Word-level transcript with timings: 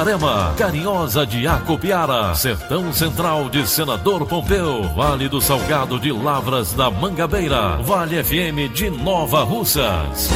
Itarema, 0.00 0.54
Carinhosa 0.56 1.26
de 1.26 1.46
Acopiara, 1.46 2.34
Sertão 2.34 2.90
Central 2.90 3.50
de 3.50 3.68
Senador 3.68 4.26
Pompeu, 4.26 4.82
Vale 4.94 5.28
do 5.28 5.42
Salgado 5.42 6.00
de 6.00 6.10
Lavras 6.10 6.72
da 6.72 6.90
Mangabeira, 6.90 7.76
Vale 7.82 8.24
FM 8.24 8.72
de 8.72 8.88
Nova 8.88 9.42
Russas. 9.42 10.30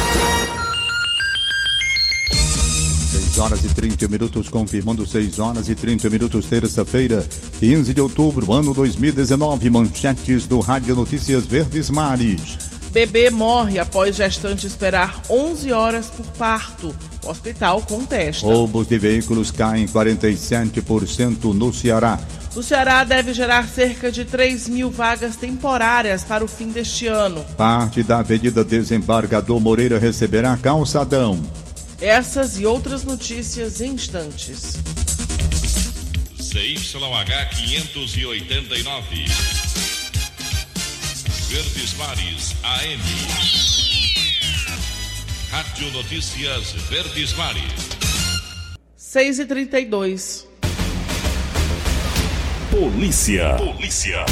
6 3.11 3.39
horas 3.39 3.65
e 3.65 3.69
30 3.69 4.07
minutos, 4.07 4.49
confirmando 4.49 5.03
6 5.03 5.39
horas 5.39 5.67
e 5.67 5.73
30 5.73 6.11
minutos, 6.11 6.45
terça-feira, 6.45 7.25
15 7.59 7.91
de 7.91 8.01
outubro, 8.01 8.53
ano 8.53 8.71
2019. 8.71 9.71
Manchetes 9.71 10.45
do 10.45 10.59
Rádio 10.59 10.95
Notícias 10.95 11.43
Verdes 11.43 11.89
Mares. 11.89 12.55
Bebê 12.91 13.31
morre 13.31 13.79
após 13.79 14.15
gestante 14.15 14.67
esperar 14.67 15.19
11 15.27 15.71
horas 15.71 16.05
por 16.05 16.25
parto. 16.37 16.95
Hospital 17.25 17.81
contesta. 17.81 18.45
Roubos 18.45 18.87
de 18.87 18.97
veículos 18.97 19.51
caem 19.51 19.87
47% 19.87 21.53
no 21.53 21.73
Ceará. 21.73 22.19
O 22.55 22.63
Ceará 22.63 23.03
deve 23.03 23.33
gerar 23.33 23.67
cerca 23.67 24.11
de 24.11 24.23
3 24.23 24.69
mil 24.69 24.89
vagas 24.89 25.35
temporárias 25.35 26.23
para 26.23 26.43
o 26.43 26.47
fim 26.47 26.69
deste 26.69 27.07
ano. 27.07 27.43
Parte 27.57 28.01
da 28.01 28.19
Avenida 28.19 28.63
Desembargador 28.63 29.59
Moreira 29.59 29.99
receberá 29.99 30.55
calçadão. 30.55 31.43
Essas 31.99 32.59
e 32.59 32.65
outras 32.65 33.03
notícias 33.03 33.81
em 33.81 33.93
instantes. 33.93 34.77
CYH 36.39 37.49
589. 37.55 39.25
Verdes 41.49 41.93
Mares 41.97 42.55
AM. 42.63 43.74
Rádio 45.55 45.89
Notícias 45.93 46.73
Verdes 46.89 47.31
Mares. 47.31 47.63
6 48.97 49.39
e 49.39 49.45
32 49.45 50.45
Polícia. 52.69 53.55
Polícia. 53.55 54.25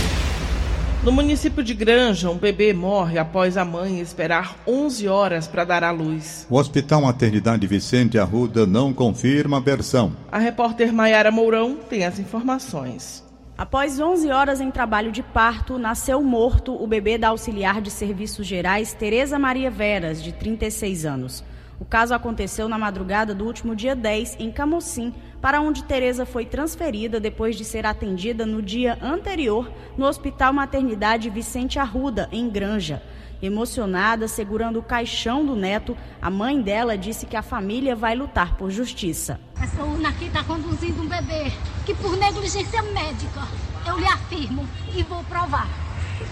No 1.01 1.13
município 1.13 1.63
de 1.63 1.73
Granja, 1.73 2.29
um 2.29 2.37
bebê 2.37 2.73
morre 2.73 3.17
após 3.17 3.55
a 3.55 3.63
mãe 3.63 4.01
esperar 4.01 4.57
11 4.67 5.07
horas 5.07 5.47
para 5.47 5.63
dar 5.63 5.81
à 5.81 5.91
luz. 5.91 6.45
O 6.49 6.57
Hospital 6.57 7.03
Maternidade 7.03 7.65
Vicente 7.67 8.19
Arruda 8.19 8.67
não 8.67 8.93
confirma 8.93 9.57
a 9.57 9.61
versão. 9.61 10.13
A 10.29 10.39
repórter 10.39 10.91
Maiara 10.91 11.31
Mourão 11.31 11.77
tem 11.89 12.03
as 12.03 12.19
informações. 12.19 13.22
Após 13.55 13.99
11 13.99 14.31
horas 14.31 14.59
em 14.59 14.71
trabalho 14.71 15.11
de 15.11 15.21
parto, 15.21 15.77
nasceu 15.77 16.23
morto 16.23 16.73
o 16.73 16.87
bebê 16.87 17.19
da 17.19 17.29
auxiliar 17.29 17.81
de 17.81 17.91
serviços 17.91 18.47
gerais 18.47 18.93
Tereza 18.93 19.37
Maria 19.37 19.69
Veras, 19.69 20.23
de 20.23 20.31
36 20.31 21.05
anos. 21.05 21.43
O 21.79 21.85
caso 21.85 22.15
aconteceu 22.15 22.67
na 22.67 22.79
madrugada 22.79 23.35
do 23.35 23.45
último 23.45 23.75
dia 23.75 23.95
10 23.95 24.37
em 24.39 24.51
Camocim, 24.51 25.13
para 25.39 25.61
onde 25.61 25.83
Tereza 25.83 26.25
foi 26.25 26.45
transferida 26.45 27.19
depois 27.19 27.55
de 27.55 27.63
ser 27.63 27.85
atendida 27.85 28.43
no 28.43 28.59
dia 28.59 28.97
anterior 28.99 29.71
no 29.95 30.07
Hospital 30.07 30.51
Maternidade 30.51 31.29
Vicente 31.29 31.77
Arruda, 31.77 32.27
em 32.31 32.49
Granja. 32.49 33.03
Emocionada, 33.39 34.27
segurando 34.27 34.79
o 34.79 34.83
caixão 34.83 35.45
do 35.45 35.55
neto, 35.55 35.95
a 36.19 36.29
mãe 36.29 36.59
dela 36.59 36.97
disse 36.97 37.27
que 37.27 37.35
a 37.35 37.43
família 37.43 37.95
vai 37.95 38.15
lutar 38.15 38.57
por 38.57 38.71
justiça. 38.71 39.39
Essa 39.63 39.81
urna 39.81 40.09
aqui 40.09 40.25
está 40.25 40.43
conduzindo 40.43 41.01
um 41.01 41.07
bebê 41.07 41.49
que, 41.85 41.93
por 41.95 42.17
negligência 42.17 42.81
médica, 42.81 43.47
eu 43.85 43.97
lhe 43.97 44.05
afirmo 44.05 44.67
e 44.93 45.01
vou 45.03 45.23
provar, 45.23 45.69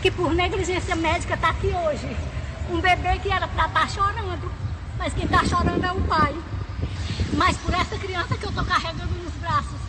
que 0.02 0.12
por 0.12 0.34
negligência 0.34 0.98
médica 0.98 1.36
está 1.36 1.52
aqui 1.52 1.68
hoje. 1.68 2.14
Um 2.70 2.82
bebê 2.82 3.20
que 3.20 3.32
era 3.32 3.48
para 3.48 3.68
estar 3.68 3.90
chorando, 3.90 4.52
mas 4.98 5.14
quem 5.14 5.24
está 5.24 5.46
chorando 5.46 5.82
é 5.82 5.92
o 5.94 6.02
pai. 6.02 6.36
Mas 7.32 7.56
por 7.56 7.74
essa 7.74 7.98
criança 7.98 8.38
que 8.38 8.44
eu 8.44 8.50
estou 8.50 8.66
carregando 8.66 9.16
nos 9.24 9.34
braços, 9.36 9.80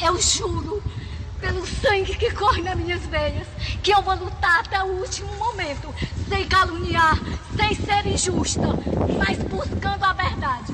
eu 0.00 0.20
juro, 0.22 0.80
pelo 1.40 1.66
sangue 1.66 2.14
que 2.14 2.30
corre 2.30 2.62
nas 2.62 2.76
minhas 2.76 3.04
veias, 3.06 3.48
que 3.82 3.90
eu 3.90 4.00
vou 4.00 4.14
lutar 4.14 4.60
até 4.60 4.80
o 4.80 5.00
último 5.00 5.34
momento, 5.38 5.92
sem 6.28 6.46
caluniar, 6.46 7.18
sem 7.56 7.74
ser 7.74 8.06
injusta, 8.06 8.68
mas 9.18 9.38
buscando 9.38 10.04
a 10.04 10.12
verdade. 10.12 10.72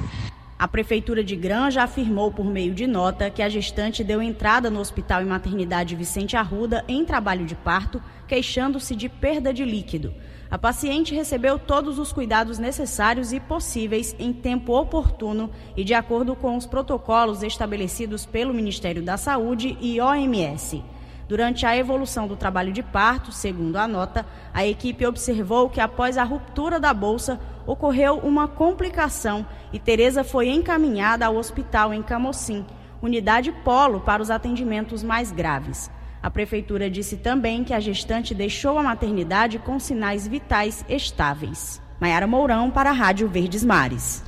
A 0.59 0.67
Prefeitura 0.67 1.23
de 1.23 1.37
Granja 1.37 1.85
afirmou 1.85 2.33
por 2.33 2.45
meio 2.45 2.75
de 2.75 2.85
nota 2.85 3.31
que 3.31 3.43
a 3.43 3.49
gestante 3.49 4.03
deu 4.03 4.21
entrada 4.21 4.69
no 4.69 4.81
Hospital 4.81 5.23
e 5.23 5.25
Maternidade 5.25 5.95
Vicente 5.95 6.37
Arruda 6.37 6.85
em 6.89 7.05
trabalho 7.05 7.47
de 7.47 7.55
parto, 7.55 8.03
queixando-se 8.27 8.97
de 8.97 9.09
perda 9.09 9.55
de 9.55 9.65
líquido. 9.65 10.13
A 10.51 10.59
paciente 10.59 11.15
recebeu 11.15 11.61
todos 11.61 11.97
os 12.01 12.13
cuidados 12.13 12.59
necessários 12.59 13.33
e 13.33 13.39
possíveis 13.39 14.17
em 14.19 14.33
tempo 14.33 14.77
oportuno 14.77 15.49
e 15.77 15.85
de 15.85 15.95
acordo 15.95 16.35
com 16.35 16.57
os 16.57 16.67
protocolos 16.67 17.45
estabelecidos 17.45 18.27
pelo 18.27 18.53
Ministério 18.53 19.01
da 19.01 19.17
Saúde 19.17 19.79
e 19.81 20.01
OMS. 20.01 20.83
Durante 21.29 21.67
a 21.67 21.77
evolução 21.77 22.27
do 22.27 22.37
trabalho 22.37 22.73
de 22.73 22.83
parto, 22.83 23.31
segundo 23.31 23.77
a 23.77 23.87
nota, 23.87 24.25
a 24.53 24.67
equipe 24.67 25.05
observou 25.05 25.69
que 25.69 25.79
após 25.79 26.17
a 26.17 26.25
ruptura 26.25 26.81
da 26.81 26.95
bolsa 26.95 27.39
ocorreu 27.67 28.17
uma 28.19 28.49
complicação 28.49 29.45
e 29.71 29.79
Tereza 29.79 30.25
foi 30.25 30.49
encaminhada 30.49 31.27
ao 31.27 31.37
hospital 31.37 31.93
em 31.93 32.03
Camocim, 32.03 32.65
unidade 33.03 33.53
polo 33.53 34.01
para 34.01 34.23
os 34.23 34.31
atendimentos 34.31 35.03
mais 35.03 35.31
graves. 35.31 35.91
A 36.23 36.31
prefeitura 36.31 36.91
disse 36.91 37.19
também 37.19 37.63
que 37.63 37.75
a 37.75 37.79
gestante 37.79 38.35
deixou 38.35 38.79
a 38.79 38.83
maternidade 38.83 39.59
com 39.59 39.79
sinais 39.79 40.27
vitais 40.27 40.83
estáveis. 40.89 41.81
Maiara 42.01 42.27
Mourão 42.27 42.71
para 42.71 42.89
a 42.89 42.95
Rádio 42.95 43.29
Verdes 43.29 43.63
Mares. 43.63 44.25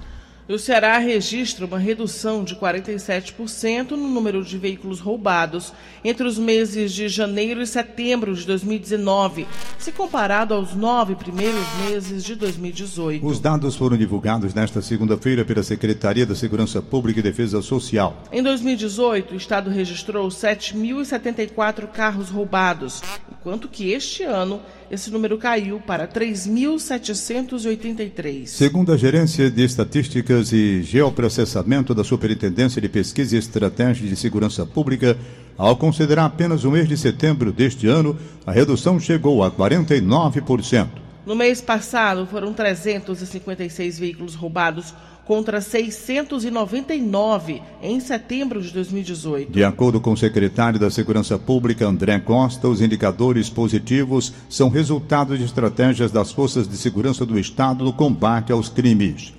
O 0.51 0.59
Ceará 0.59 0.99
registra 0.99 1.65
uma 1.65 1.79
redução 1.79 2.43
de 2.43 2.57
47% 2.57 3.93
no 3.93 4.09
número 4.09 4.43
de 4.43 4.59
veículos 4.59 4.99
roubados 4.99 5.73
entre 6.05 6.27
os 6.27 6.39
meses 6.39 6.93
de 6.93 7.09
janeiro 7.09 7.63
e 7.63 7.67
setembro 7.69 8.35
de 8.35 8.45
2019, 8.45 9.47
se 9.79 9.93
comparado 9.93 10.53
aos 10.53 10.75
nove 10.75 11.15
primeiros 11.15 11.63
meses 11.89 12.25
de 12.25 12.35
2018. 12.35 13.25
Os 13.25 13.39
dados 13.39 13.77
foram 13.77 13.97
divulgados 13.97 14.53
nesta 14.53 14.83
segunda-feira 14.83 15.45
pela 15.45 15.63
Secretaria 15.63 16.27
da 16.27 16.35
Segurança 16.35 16.83
Pública 16.83 17.21
e 17.21 17.23
Defesa 17.23 17.63
Social. 17.63 18.21
Em 18.33 18.43
2018, 18.43 19.35
o 19.35 19.37
Estado 19.37 19.71
registrou 19.71 20.27
7.074 20.31 21.87
carros 21.87 22.29
roubados, 22.29 23.01
enquanto 23.31 23.69
que 23.69 23.93
este 23.93 24.25
ano 24.25 24.61
esse 24.91 25.11
número 25.11 25.39
caiu 25.39 25.81
para 25.81 26.07
3.783. 26.09 28.47
Segundo 28.47 28.93
a 28.93 28.97
Gerência 28.97 29.49
de 29.49 29.63
Estatísticas 29.63 30.53
e 30.53 30.83
Geoprocessamento 30.83 31.95
da 31.95 32.03
Superintendência 32.03 32.83
de 32.83 32.89
Pesquisa 32.89 33.37
e 33.37 33.39
Estratégia 33.39 34.09
de 34.09 34.17
Segurança 34.17 34.67
Pública, 34.67 35.17
ao 35.57 35.77
considerar 35.77 36.25
apenas 36.25 36.65
o 36.65 36.73
mês 36.73 36.89
de 36.89 36.97
setembro 36.97 37.53
deste 37.53 37.87
ano, 37.87 38.19
a 38.45 38.51
redução 38.51 38.99
chegou 38.99 39.45
a 39.45 39.51
49%. 39.51 40.89
No 41.25 41.37
mês 41.37 41.61
passado, 41.61 42.27
foram 42.27 42.53
356 42.53 43.97
veículos 43.99 44.35
roubados 44.35 44.93
contra 45.31 45.61
699 45.61 47.63
em 47.81 48.01
setembro 48.01 48.61
de 48.61 48.73
2018. 48.73 49.53
De 49.53 49.63
acordo 49.63 50.01
com 50.01 50.11
o 50.11 50.17
secretário 50.17 50.77
da 50.77 50.91
Segurança 50.91 51.39
Pública, 51.39 51.87
André 51.87 52.19
Costa, 52.19 52.67
os 52.67 52.81
indicadores 52.81 53.49
positivos 53.49 54.33
são 54.49 54.69
resultado 54.69 55.39
de 55.39 55.45
estratégias 55.45 56.11
das 56.11 56.33
forças 56.33 56.67
de 56.67 56.77
segurança 56.77 57.25
do 57.25 57.39
Estado 57.39 57.85
no 57.85 57.93
combate 57.93 58.51
aos 58.51 58.69
crimes. 58.69 59.33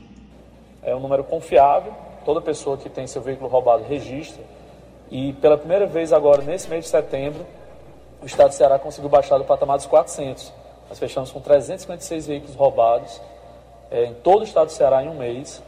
é 0.82 0.96
um 0.96 1.02
número 1.02 1.26
confiável, 1.26 1.92
toda 2.24 2.40
pessoa 2.40 2.78
que 2.78 2.90
tem 2.90 3.06
seu 3.06 3.22
veículo 3.22 3.50
roubado 3.50 3.84
registra, 3.84 4.42
e 5.12 5.34
pela 5.42 5.58
primeira 5.58 5.88
vez 5.88 6.14
agora, 6.14 6.42
nesse 6.42 6.70
mês 6.70 6.86
de 6.86 6.90
setembro, 6.90 7.46
o 8.24 8.26
Estado 8.26 8.48
do 8.48 8.56
Ceará 8.56 8.80
conseguiu 8.80 9.10
baixar 9.10 9.38
do 9.38 9.44
patamar 9.44 9.76
dos 9.76 9.88
400. 9.88 10.54
Nós 10.88 10.98
fechamos 10.98 11.32
com 11.32 11.42
356 11.42 12.28
veículos 12.28 12.56
roubados 12.56 13.20
é, 13.92 14.06
em 14.06 14.14
todo 14.14 14.40
o 14.40 14.46
Estado 14.46 14.68
do 14.68 14.72
Ceará 14.72 15.04
em 15.04 15.10
um 15.10 15.16
mês. 15.16 15.62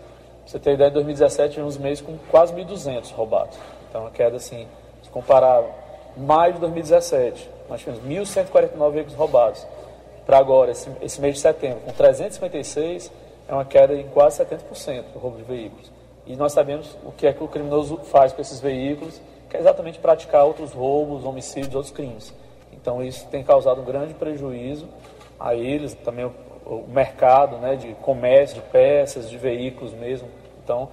Você 0.45 0.60
ter 0.60 0.74
ideia, 0.74 0.90
em 0.90 0.94
2017 0.94 1.54
tivemos 1.54 1.78
meses 1.78 2.01
com 2.01 2.18
quase 2.30 2.54
1.200 2.54 3.13
roubados. 3.13 3.57
Então, 3.90 4.01
uma 4.01 4.12
queda 4.12 4.38
assim, 4.38 4.68
se 5.01 5.10
comparar 5.10 5.63
maio 6.18 6.54
de 6.54 6.60
2017, 6.60 7.50
nós 7.69 7.80
tivemos 7.80 8.01
1.149 8.04 8.92
veículos 8.92 9.18
roubados. 9.18 9.66
Para 10.25 10.38
agora, 10.38 10.72
esse, 10.72 10.90
esse 11.01 11.19
mês 11.19 11.36
de 11.36 11.42
setembro, 11.42 11.80
com 11.81 11.92
356, 11.92 13.12
é 13.48 13.54
uma 13.54 13.66
queda 13.66 13.94
em 13.94 14.07
quase 14.07 14.44
70% 14.44 15.13
do 15.13 15.19
roubo 15.19 15.38
de 15.38 15.44
veículos. 15.44 15.92
E 16.25 16.36
nós 16.36 16.54
sabemos 16.54 16.98
o 17.04 17.12
que 17.12 17.28
é 17.28 17.34
que 17.34 17.44
o 17.44 17.48
criminoso 17.48 17.98
faz 18.06 18.31
com 18.31 18.42
esses 18.42 18.60
veículos, 18.60 19.22
que 19.50 19.57
é 19.57 19.60
exatamente 19.60 20.00
praticar 20.00 20.46
outros 20.46 20.72
roubos, 20.72 21.25
homicídios, 21.25 21.75
outros 21.75 21.94
crimes. 21.94 22.34
Então 22.72 23.04
isso 23.04 23.28
tem 23.28 23.44
causado 23.44 23.81
um 23.81 23.86
grande 23.86 24.13
prejuízo 24.13 24.88
a 25.39 25.54
eles, 25.54 25.94
também 25.96 26.31
o, 26.65 26.86
mercado 26.88 27.57
né, 27.57 27.75
de 27.75 27.94
comércio, 27.95 28.56
de 28.56 28.69
peças, 28.69 29.30
de 29.30 29.38
veículos 29.38 29.94
mesmo. 29.94 30.27
Então 30.63 30.89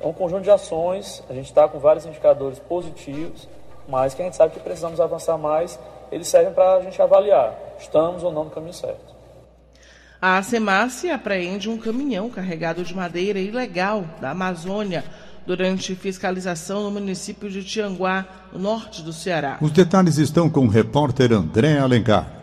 é 0.00 0.06
um 0.06 0.12
conjunto 0.12 0.42
de 0.42 0.50
ações, 0.50 1.22
a 1.28 1.32
gente 1.32 1.46
está 1.46 1.68
com 1.68 1.78
vários 1.78 2.06
indicadores 2.06 2.58
positivos, 2.58 3.48
mas 3.88 4.14
que 4.14 4.22
a 4.22 4.24
gente 4.24 4.36
sabe 4.36 4.52
que 4.52 4.60
precisamos 4.60 5.00
avançar 5.00 5.36
mais, 5.38 5.78
eles 6.10 6.28
servem 6.28 6.52
para 6.52 6.76
a 6.76 6.82
gente 6.82 7.00
avaliar, 7.00 7.56
estamos 7.78 8.22
ou 8.22 8.32
não 8.32 8.44
no 8.44 8.50
caminho 8.50 8.74
certo. 8.74 9.12
A 10.20 10.40
Semace 10.42 11.10
apreende 11.10 11.68
um 11.68 11.76
caminhão 11.76 12.30
carregado 12.30 12.84
de 12.84 12.94
madeira 12.94 13.40
ilegal 13.40 14.04
da 14.20 14.30
Amazônia 14.30 15.02
durante 15.44 15.96
fiscalização 15.96 16.84
no 16.84 16.92
município 16.92 17.50
de 17.50 17.64
Tianguá, 17.64 18.24
no 18.52 18.58
norte 18.60 19.02
do 19.02 19.12
Ceará. 19.12 19.58
Os 19.60 19.72
detalhes 19.72 20.18
estão 20.18 20.48
com 20.48 20.66
o 20.66 20.68
repórter 20.68 21.32
André 21.32 21.78
Alencar. 21.78 22.41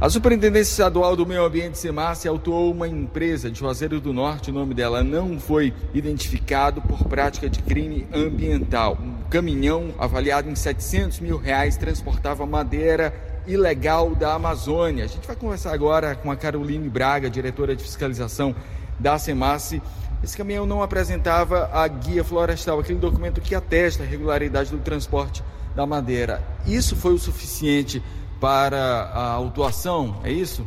A 0.00 0.08
Superintendência 0.08 0.70
Estadual 0.70 1.14
do 1.14 1.26
Meio 1.26 1.44
Ambiente 1.44 1.76
Semace 1.76 2.26
autuou 2.26 2.72
uma 2.72 2.88
empresa 2.88 3.50
de 3.50 3.58
Juazeiro 3.58 4.00
do 4.00 4.14
Norte, 4.14 4.50
o 4.50 4.54
nome 4.54 4.72
dela 4.72 5.04
não 5.04 5.38
foi 5.38 5.74
identificado 5.92 6.80
por 6.80 7.04
prática 7.04 7.50
de 7.50 7.62
crime 7.62 8.08
ambiental. 8.10 8.96
Um 8.98 9.28
caminhão 9.28 9.92
avaliado 9.98 10.48
em 10.48 10.54
700 10.54 11.20
mil 11.20 11.36
reais 11.36 11.76
transportava 11.76 12.46
madeira 12.46 13.12
ilegal 13.46 14.14
da 14.14 14.32
Amazônia. 14.32 15.04
A 15.04 15.06
gente 15.06 15.26
vai 15.26 15.36
conversar 15.36 15.74
agora 15.74 16.14
com 16.14 16.30
a 16.30 16.36
Caroline 16.36 16.88
Braga, 16.88 17.28
diretora 17.28 17.76
de 17.76 17.82
fiscalização 17.82 18.56
da 18.98 19.18
SEMASSE. 19.18 19.82
Esse 20.24 20.34
caminhão 20.34 20.64
não 20.64 20.82
apresentava 20.82 21.68
a 21.74 21.86
guia 21.86 22.24
florestal, 22.24 22.80
aquele 22.80 22.98
documento 22.98 23.42
que 23.42 23.54
atesta 23.54 24.02
a 24.02 24.06
regularidade 24.06 24.70
do 24.70 24.78
transporte 24.78 25.44
da 25.76 25.84
madeira. 25.84 26.42
Isso 26.66 26.96
foi 26.96 27.12
o 27.12 27.18
suficiente 27.18 28.02
para 28.40 28.78
a 29.12 29.32
autuação, 29.32 30.16
é 30.24 30.32
isso? 30.32 30.66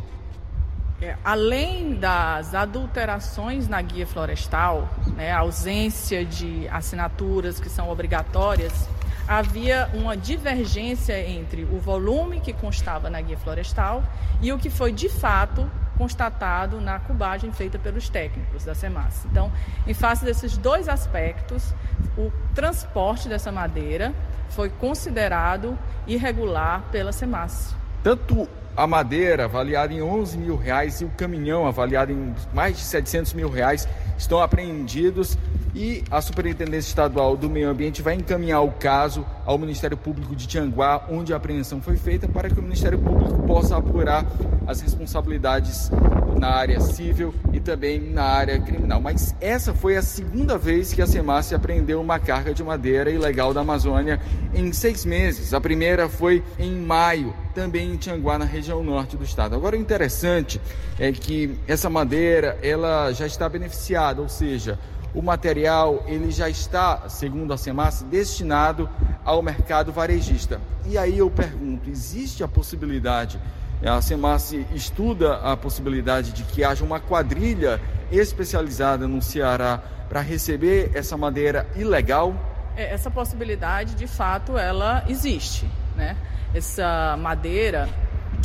É, 1.02 1.18
além 1.24 1.96
das 1.96 2.56
adulterações 2.56 3.68
na 3.68 3.82
guia 3.82 4.08
florestal, 4.08 4.88
né, 5.18 5.32
a 5.32 5.40
ausência 5.40 6.24
de 6.24 6.68
assinaturas 6.70 7.60
que 7.60 7.68
são 7.68 7.90
obrigatórias, 7.90 8.88
havia 9.28 9.90
uma 9.94 10.16
divergência 10.16 11.20
entre 11.28 11.64
o 11.66 11.80
volume 11.80 12.40
que 12.40 12.54
constava 12.54 13.10
na 13.10 13.20
guia 13.20 13.38
florestal 13.38 14.04
e 14.42 14.54
o 14.54 14.58
que 14.58 14.70
foi 14.70 14.94
de 14.94 15.10
fato 15.10 15.70
constatado 15.98 16.80
na 16.80 17.00
cubagem 17.00 17.52
feita 17.52 17.78
pelos 17.78 18.10
técnicos 18.10 18.64
da 18.64 18.74
SEMAS. 18.74 19.26
Então, 19.26 19.52
em 19.86 19.94
face 19.94 20.24
desses 20.24 20.58
dois 20.58 20.88
aspectos, 20.88 21.74
o 22.18 22.32
transporte 22.54 23.28
dessa 23.28 23.52
madeira 23.52 24.14
foi 24.54 24.70
considerado 24.70 25.78
irregular 26.08 26.84
pela 26.92 27.12
SEMAS. 27.12 27.76
Tanto 28.04 28.48
a 28.76 28.88
madeira, 28.88 29.46
avaliada 29.46 29.94
em 29.94 30.02
11 30.02 30.38
mil 30.38 30.56
reais, 30.56 31.00
e 31.02 31.06
o 31.06 31.10
caminhão, 31.10 31.68
avaliado 31.68 32.12
em 32.12 32.34
mais 32.54 32.78
de 32.78 32.84
700 32.84 33.34
mil 33.34 33.50
reais, 33.50 33.88
estão 34.18 34.42
apreendidos 34.42 35.38
e 35.76 36.04
a 36.10 36.22
Superintendência 36.22 36.90
Estadual 36.90 37.36
do 37.36 37.50
Meio 37.50 37.70
Ambiente 37.70 38.02
vai 38.02 38.14
encaminhar 38.16 38.62
o 38.62 38.72
caso 38.72 39.26
ao 39.46 39.58
Ministério 39.58 39.98
Público 39.98 40.36
de 40.36 40.48
Tianguá, 40.48 41.06
onde 41.10 41.34
a 41.34 41.38
apreensão 41.38 41.82
foi 41.82 41.98
feita, 41.98 42.28
para 42.28 42.50
que 42.50 42.60
o 42.60 42.64
Ministério 42.64 43.00
Público 43.00 43.42
possa 43.44 43.78
apurar 43.78 44.26
as 44.68 44.82
responsabilidades 44.82 45.90
na 46.38 46.50
área 46.50 46.80
civil 46.80 47.34
e 47.52 47.60
também 47.60 48.00
na 48.00 48.24
área 48.24 48.60
criminal. 48.60 49.00
Mas 49.02 49.36
essa 49.40 49.74
foi 49.74 49.96
a 49.98 50.02
segunda 50.02 50.58
vez 50.58 50.94
que 50.94 51.02
a 51.02 51.08
SEMAS 51.08 51.54
apreendeu 51.54 52.02
uma 52.02 52.20
carga 52.20 52.54
de 52.54 52.64
madeira 52.64 53.10
ilegal 53.10 53.54
da 53.54 53.62
Amazônia 53.62 54.20
em 54.54 54.72
seis 54.72 55.06
meses. 55.06 55.54
A 55.54 55.62
primeira 55.62 56.10
foi 56.10 56.44
em 56.58 56.76
maio, 56.76 57.34
também 57.54 57.94
em 57.94 57.98
Tianguá, 57.98 58.38
na 58.38 58.46
região 58.46 58.84
norte 58.84 59.16
do 59.16 59.24
estado. 59.24 59.56
Agora, 59.56 59.76
o 59.76 59.80
interessante 59.80 60.60
é 61.00 61.12
que 61.12 61.58
essa 61.68 61.90
madeira 61.90 62.58
ela 62.62 63.12
já 63.12 63.26
está 63.26 63.48
beneficiada, 63.48 64.22
ou 64.22 64.30
seja, 64.30 64.80
o 65.14 65.22
material 65.22 66.04
ele 66.08 66.32
já 66.32 66.50
está, 66.50 67.08
segundo 67.08 67.54
a 67.54 67.58
SEMAS, 67.58 68.04
destinado 68.10 68.90
ao 69.24 69.42
mercado 69.42 69.92
varejista. 69.92 70.60
E 70.86 70.98
aí 70.98 71.20
eu 71.20 71.30
pergunto, 71.30 71.90
existe 71.90 72.44
a 72.44 72.48
possibilidade, 72.48 73.40
a 73.88 74.02
SEMAS 74.02 74.54
estuda 74.74 75.38
a 75.38 75.58
possibilidade 75.58 76.32
de 76.32 76.44
que 76.44 76.64
haja 76.64 76.84
uma 76.84 77.00
quadrilha 77.00 77.82
especializada 78.12 79.08
no 79.08 79.22
Ceará 79.22 79.82
para 80.08 80.22
receber 80.22 80.92
essa 80.94 81.18
madeira 81.18 81.68
ilegal? 81.76 82.36
É, 82.76 82.94
essa 82.94 83.12
possibilidade, 83.12 83.96
de 83.96 84.08
fato, 84.08 84.58
ela 84.58 85.04
existe, 85.08 85.70
né? 85.96 86.16
Essa 86.54 87.18
madeira, 87.18 87.90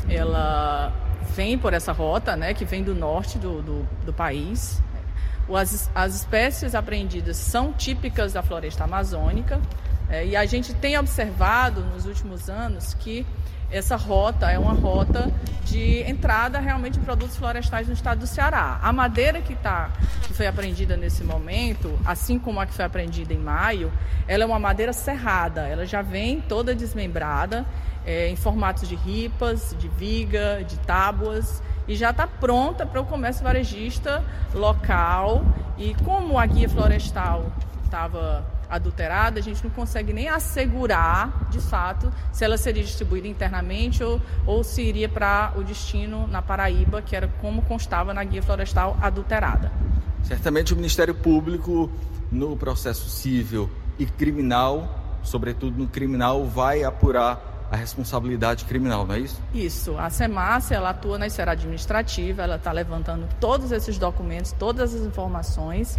ela 0.09 0.93
vem 1.35 1.59
por 1.59 1.73
essa 1.73 1.93
rota, 1.93 2.37
né, 2.37 2.55
que 2.55 2.65
vem 2.65 2.83
do 2.83 2.95
norte 2.95 3.39
do, 3.39 3.63
do, 3.63 3.89
do 4.05 4.13
país, 4.13 4.83
as, 5.57 5.91
as 5.95 6.15
espécies 6.17 6.75
apreendidas 6.75 7.37
são 7.37 7.73
típicas 7.73 8.33
da 8.33 8.43
floresta 8.43 8.85
amazônica 8.85 9.61
é, 10.09 10.27
e 10.27 10.37
a 10.37 10.45
gente 10.45 10.75
tem 10.75 10.99
observado 10.99 11.81
nos 11.83 12.07
últimos 12.07 12.51
anos 12.51 12.95
que 12.95 13.27
essa 13.71 13.97
rota 13.97 14.51
é 14.51 14.59
uma 14.59 14.73
rota 14.73 15.31
de 15.65 16.01
entrada 16.09 16.59
realmente 16.59 16.99
de 16.99 17.05
produtos 17.05 17.37
florestais 17.37 17.87
no 17.87 17.93
estado 17.93 18.21
do 18.21 18.27
Ceará. 18.27 18.79
A 18.83 18.93
madeira 18.93 19.41
que, 19.41 19.55
tá, 19.55 19.91
que 20.23 20.33
foi 20.33 20.47
apreendida 20.47 20.97
nesse 20.97 21.23
momento, 21.23 21.99
assim 22.07 22.39
como 22.39 22.59
a 22.61 22.67
que 22.67 22.73
foi 22.73 22.85
apreendida 22.85 23.35
em 23.35 23.39
maio, 23.39 23.93
ela 24.27 24.45
é 24.45 24.47
uma 24.47 24.59
madeira 24.59 24.93
serrada, 24.93 25.69
ela 25.69 25.85
já 25.85 26.01
vem 26.01 26.41
toda 26.41 26.75
desmembrada, 26.75 27.67
é, 28.07 28.29
em 28.31 28.37
formatos 28.37 28.89
de 28.89 28.95
ripas, 28.95 29.77
de 29.79 29.89
viga, 29.89 30.65
de 30.67 30.79
tábuas 30.79 31.63
e 31.87 31.95
já 31.95 32.11
está 32.11 32.27
pronta 32.27 32.87
para 32.87 33.01
o 33.01 33.05
comércio 33.05 33.45
varejista 33.45 34.25
local. 34.55 35.45
E 35.77 35.95
como 36.05 36.39
a 36.39 36.47
guia 36.47 36.69
florestal 36.69 37.53
estava 37.85 38.45
adulterada, 38.69 39.41
a 39.41 39.43
gente 39.43 39.63
não 39.63 39.71
consegue 39.71 40.13
nem 40.13 40.29
assegurar, 40.29 41.49
de 41.51 41.61
fato, 41.61 42.13
se 42.33 42.45
ela 42.45 42.59
seria 42.59 42.83
distribuída 42.83 43.27
internamente 43.27 44.03
ou, 44.03 44.21
ou 44.47 44.63
se 44.63 44.83
iria 44.83 45.09
para 45.09 45.53
o 45.57 45.63
destino 45.63 46.27
na 46.27 46.43
Paraíba, 46.43 47.03
que 47.03 47.17
era 47.17 47.29
como 47.41 47.63
constava 47.63 48.13
na 48.13 48.23
guia 48.25 48.43
florestal 48.43 48.97
adulterada. 49.01 49.73
Certamente 50.23 50.73
o 50.73 50.77
Ministério 50.77 51.15
Público, 51.15 51.91
no 52.31 52.57
processo 52.57 53.09
civil 53.09 53.71
e 53.99 54.07
criminal, 54.07 55.19
sobretudo 55.23 55.79
no 55.79 55.89
criminal, 55.89 56.45
vai 56.45 56.85
apurar 56.85 57.67
a 57.71 57.77
responsabilidade 57.77 58.65
criminal, 58.65 59.07
não 59.07 59.15
é 59.15 59.21
isso? 59.21 59.41
Isso. 59.53 59.97
A 59.99 60.09
SEMAS, 60.09 60.71
ela 60.71 60.91
atua 60.91 61.19
na 61.19 61.27
esfera 61.27 61.53
administrativa, 61.53 62.43
ela 62.43 62.57
está 62.57 62.73
levantando 62.73 63.29
todos 63.39 63.73
esses 63.73 63.99
documentos, 63.99 64.53
todas 64.53 64.95
as 64.95 65.03
informações 65.03 65.99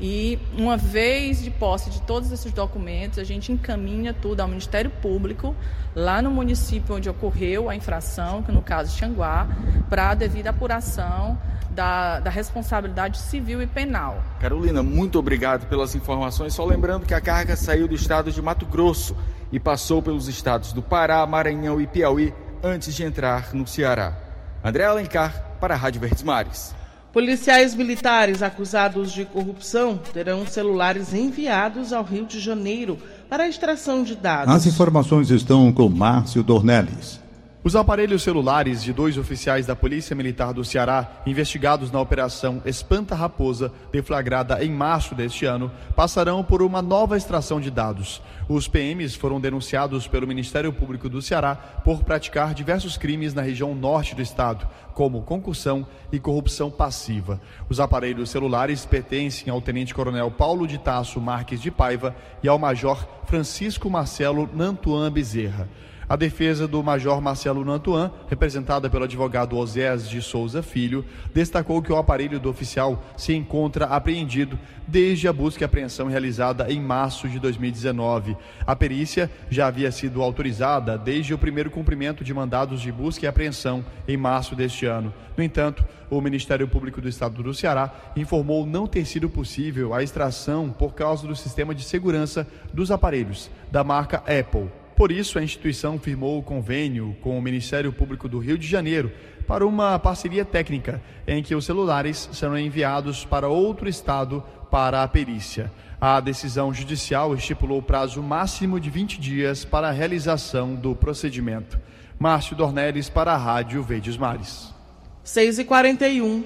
e 0.00 0.38
uma 0.56 0.76
vez 0.76 1.42
de 1.42 1.50
posse 1.50 1.90
de 1.90 2.00
todos 2.02 2.30
esses 2.30 2.52
documentos, 2.52 3.18
a 3.18 3.24
gente 3.24 3.50
encaminha 3.50 4.14
tudo 4.14 4.40
ao 4.40 4.48
Ministério 4.48 4.90
Público, 5.02 5.54
lá 5.94 6.22
no 6.22 6.30
município 6.30 6.94
onde 6.94 7.08
ocorreu 7.08 7.68
a 7.68 7.74
infração, 7.74 8.42
que 8.42 8.52
no 8.52 8.62
caso 8.62 8.96
Xanguá, 8.96 9.48
para 9.90 10.10
a 10.10 10.14
devida 10.14 10.50
apuração 10.50 11.36
da, 11.70 12.20
da, 12.20 12.30
responsabilidade 12.30 13.18
civil 13.18 13.60
e 13.60 13.66
penal. 13.66 14.22
Carolina, 14.40 14.82
muito 14.82 15.18
obrigado 15.18 15.66
pelas 15.68 15.94
informações. 15.94 16.54
Só 16.54 16.64
lembrando 16.64 17.06
que 17.06 17.14
a 17.14 17.20
carga 17.20 17.56
saiu 17.56 17.88
do 17.88 17.94
estado 17.94 18.30
de 18.30 18.40
Mato 18.42 18.66
Grosso 18.66 19.16
e 19.50 19.58
passou 19.58 20.02
pelos 20.02 20.28
estados 20.28 20.72
do 20.72 20.82
Pará, 20.82 21.24
Maranhão 21.26 21.80
e 21.80 21.86
Piauí 21.86 22.34
antes 22.62 22.94
de 22.94 23.04
entrar 23.04 23.54
no 23.54 23.66
Ceará. 23.66 24.16
André 24.62 24.84
Alencar, 24.84 25.56
para 25.60 25.74
a 25.74 25.76
Rádio 25.76 26.00
Verdes 26.00 26.22
Mares. 26.22 26.77
Policiais 27.12 27.74
militares 27.74 28.42
acusados 28.42 29.10
de 29.10 29.24
corrupção 29.24 29.98
terão 30.12 30.46
celulares 30.46 31.14
enviados 31.14 31.92
ao 31.92 32.04
Rio 32.04 32.26
de 32.26 32.38
Janeiro 32.38 32.98
para 33.30 33.48
extração 33.48 34.02
de 34.02 34.14
dados. 34.14 34.54
As 34.54 34.66
informações 34.66 35.30
estão 35.30 35.72
com 35.72 35.88
Márcio 35.88 36.42
Dornelles. 36.42 37.18
Os 37.64 37.74
aparelhos 37.74 38.22
celulares 38.22 38.84
de 38.84 38.92
dois 38.92 39.18
oficiais 39.18 39.66
da 39.66 39.74
Polícia 39.74 40.14
Militar 40.14 40.54
do 40.54 40.64
Ceará, 40.64 41.22
investigados 41.26 41.90
na 41.90 42.00
Operação 42.00 42.62
Espanta 42.64 43.16
Raposa, 43.16 43.72
deflagrada 43.90 44.64
em 44.64 44.70
março 44.70 45.12
deste 45.12 45.44
ano, 45.44 45.68
passarão 45.96 46.44
por 46.44 46.62
uma 46.62 46.80
nova 46.80 47.16
extração 47.16 47.60
de 47.60 47.68
dados. 47.68 48.22
Os 48.48 48.68
PMs 48.68 49.16
foram 49.16 49.40
denunciados 49.40 50.06
pelo 50.06 50.26
Ministério 50.26 50.72
Público 50.72 51.08
do 51.08 51.20
Ceará 51.20 51.56
por 51.56 52.04
praticar 52.04 52.54
diversos 52.54 52.96
crimes 52.96 53.34
na 53.34 53.42
região 53.42 53.74
norte 53.74 54.14
do 54.14 54.22
estado, 54.22 54.66
como 54.94 55.22
concussão 55.22 55.84
e 56.12 56.20
corrupção 56.20 56.70
passiva. 56.70 57.40
Os 57.68 57.80
aparelhos 57.80 58.30
celulares 58.30 58.86
pertencem 58.86 59.52
ao 59.52 59.60
Tenente-Coronel 59.60 60.30
Paulo 60.30 60.64
de 60.64 60.78
Tasso 60.78 61.20
Marques 61.20 61.60
de 61.60 61.72
Paiva 61.72 62.14
e 62.40 62.48
ao 62.48 62.58
Major 62.58 63.04
Francisco 63.26 63.90
Marcelo 63.90 64.48
Nantuan 64.54 65.10
Bezerra. 65.10 65.68
A 66.08 66.16
defesa 66.16 66.66
do 66.66 66.82
Major 66.82 67.20
Marcelo 67.20 67.62
Nantuan, 67.62 68.10
representada 68.30 68.88
pelo 68.88 69.04
advogado 69.04 69.58
Osés 69.58 70.08
de 70.08 70.22
Souza 70.22 70.62
Filho, 70.62 71.04
destacou 71.34 71.82
que 71.82 71.92
o 71.92 71.96
aparelho 71.96 72.40
do 72.40 72.48
oficial 72.48 73.04
se 73.14 73.34
encontra 73.34 73.84
apreendido 73.84 74.58
desde 74.86 75.28
a 75.28 75.32
busca 75.34 75.62
e 75.62 75.66
apreensão 75.66 76.06
realizada 76.06 76.72
em 76.72 76.80
março 76.80 77.28
de 77.28 77.38
2019. 77.38 78.38
A 78.66 78.74
perícia 78.74 79.30
já 79.50 79.66
havia 79.66 79.92
sido 79.92 80.22
autorizada 80.22 80.96
desde 80.96 81.34
o 81.34 81.38
primeiro 81.38 81.70
cumprimento 81.70 82.24
de 82.24 82.32
mandados 82.32 82.80
de 82.80 82.90
busca 82.90 83.26
e 83.26 83.28
apreensão 83.28 83.84
em 84.06 84.16
março 84.16 84.56
deste 84.56 84.86
ano. 84.86 85.12
No 85.36 85.44
entanto, 85.44 85.84
o 86.08 86.22
Ministério 86.22 86.66
Público 86.66 87.02
do 87.02 87.08
Estado 87.08 87.42
do 87.42 87.52
Ceará 87.52 87.92
informou 88.16 88.64
não 88.64 88.86
ter 88.86 89.04
sido 89.04 89.28
possível 89.28 89.92
a 89.92 90.02
extração 90.02 90.70
por 90.70 90.94
causa 90.94 91.26
do 91.26 91.36
sistema 91.36 91.74
de 91.74 91.84
segurança 91.84 92.46
dos 92.72 92.90
aparelhos 92.90 93.50
da 93.70 93.84
marca 93.84 94.22
Apple. 94.26 94.70
Por 94.98 95.12
isso, 95.12 95.38
a 95.38 95.42
instituição 95.44 95.96
firmou 95.96 96.40
o 96.40 96.42
convênio 96.42 97.16
com 97.20 97.38
o 97.38 97.40
Ministério 97.40 97.92
Público 97.92 98.28
do 98.28 98.40
Rio 98.40 98.58
de 98.58 98.66
Janeiro 98.66 99.12
para 99.46 99.64
uma 99.64 99.96
parceria 99.96 100.44
técnica 100.44 101.00
em 101.24 101.40
que 101.40 101.54
os 101.54 101.64
celulares 101.64 102.28
serão 102.32 102.58
enviados 102.58 103.24
para 103.24 103.46
outro 103.46 103.88
estado 103.88 104.42
para 104.72 105.04
a 105.04 105.06
perícia. 105.06 105.70
A 106.00 106.18
decisão 106.18 106.74
judicial 106.74 107.32
estipulou 107.32 107.80
prazo 107.80 108.20
máximo 108.20 108.80
de 108.80 108.90
20 108.90 109.20
dias 109.20 109.64
para 109.64 109.86
a 109.86 109.92
realização 109.92 110.74
do 110.74 110.96
procedimento. 110.96 111.78
Márcio 112.18 112.56
Dornelles 112.56 113.08
para 113.08 113.32
a 113.32 113.36
Rádio 113.36 113.80
Verdes 113.84 114.16
Mares. 114.16 114.74
6 115.22 115.60
e 115.60 115.64
41 115.64 116.44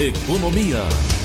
Economia. 0.00 1.15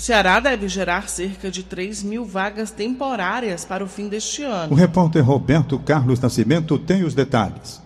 O 0.00 0.02
Ceará 0.02 0.40
deve 0.40 0.66
gerar 0.66 1.10
cerca 1.10 1.50
de 1.50 1.62
3 1.62 2.02
mil 2.02 2.24
vagas 2.24 2.70
temporárias 2.70 3.66
para 3.66 3.84
o 3.84 3.86
fim 3.86 4.08
deste 4.08 4.42
ano. 4.42 4.72
O 4.72 4.74
repórter 4.74 5.22
Roberto 5.22 5.78
Carlos 5.78 6.18
Nascimento 6.18 6.78
tem 6.78 7.04
os 7.04 7.12
detalhes. 7.12 7.82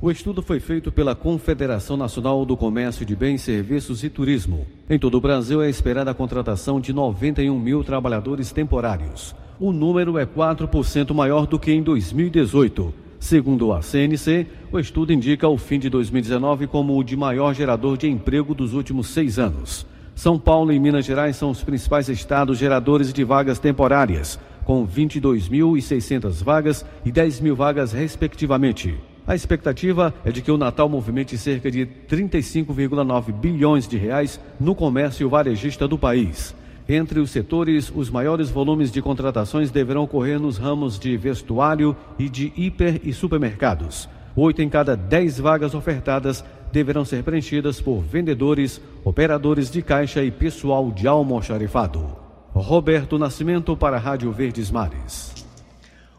O 0.00 0.10
estudo 0.10 0.40
foi 0.40 0.60
feito 0.60 0.90
pela 0.90 1.14
Confederação 1.14 1.94
Nacional 1.94 2.46
do 2.46 2.56
Comércio 2.56 3.04
de 3.04 3.14
Bens, 3.14 3.42
Serviços 3.42 4.02
e 4.02 4.08
Turismo. 4.08 4.66
Em 4.88 4.98
todo 4.98 5.18
o 5.18 5.20
Brasil 5.20 5.60
é 5.60 5.68
esperada 5.68 6.10
a 6.10 6.14
contratação 6.14 6.80
de 6.80 6.90
91 6.90 7.60
mil 7.60 7.84
trabalhadores 7.84 8.50
temporários. 8.50 9.36
O 9.60 9.70
número 9.70 10.16
é 10.16 10.24
4% 10.24 11.12
maior 11.12 11.46
do 11.46 11.58
que 11.58 11.70
em 11.70 11.82
2018. 11.82 12.94
Segundo 13.20 13.74
a 13.74 13.82
CNC, 13.82 14.46
o 14.72 14.78
estudo 14.78 15.12
indica 15.12 15.46
o 15.46 15.58
fim 15.58 15.78
de 15.78 15.90
2019 15.90 16.66
como 16.66 16.98
o 16.98 17.04
de 17.04 17.14
maior 17.14 17.52
gerador 17.52 17.98
de 17.98 18.08
emprego 18.08 18.54
dos 18.54 18.72
últimos 18.72 19.08
seis 19.08 19.38
anos. 19.38 19.86
São 20.18 20.36
Paulo 20.36 20.72
e 20.72 20.80
Minas 20.80 21.04
Gerais 21.04 21.36
são 21.36 21.48
os 21.48 21.62
principais 21.62 22.08
estados 22.08 22.58
geradores 22.58 23.12
de 23.12 23.22
vagas 23.22 23.60
temporárias, 23.60 24.36
com 24.64 24.84
22.600 24.84 26.42
vagas 26.42 26.84
e 27.04 27.12
10 27.12 27.38
mil 27.38 27.54
vagas, 27.54 27.92
respectivamente. 27.92 28.98
A 29.24 29.36
expectativa 29.36 30.12
é 30.24 30.32
de 30.32 30.42
que 30.42 30.50
o 30.50 30.58
Natal 30.58 30.88
movimente 30.88 31.38
cerca 31.38 31.70
de 31.70 31.86
35,9 32.10 33.30
bilhões 33.32 33.86
de 33.86 33.96
reais 33.96 34.40
no 34.58 34.74
comércio 34.74 35.28
varejista 35.28 35.86
do 35.86 35.96
país. 35.96 36.52
Entre 36.88 37.20
os 37.20 37.30
setores, 37.30 37.92
os 37.94 38.10
maiores 38.10 38.50
volumes 38.50 38.90
de 38.90 39.00
contratações 39.00 39.70
deverão 39.70 40.02
ocorrer 40.02 40.40
nos 40.40 40.58
ramos 40.58 40.98
de 40.98 41.16
vestuário 41.16 41.94
e 42.18 42.28
de 42.28 42.52
hiper 42.56 43.00
e 43.04 43.12
supermercados. 43.12 44.08
Oito 44.34 44.62
em 44.62 44.68
cada 44.68 44.96
dez 44.96 45.38
vagas 45.40 45.74
ofertadas 45.74 46.44
deverão 46.72 47.04
ser 47.04 47.22
preenchidas 47.22 47.80
por 47.80 48.00
vendedores, 48.00 48.80
operadores 49.04 49.70
de 49.70 49.82
caixa 49.82 50.22
e 50.22 50.30
pessoal 50.30 50.90
de 50.90 51.06
almoxarifado. 51.06 52.16
Roberto 52.54 53.18
Nascimento 53.18 53.76
para 53.76 53.96
a 53.96 54.00
Rádio 54.00 54.32
Verdes 54.32 54.70
Mares. 54.70 55.32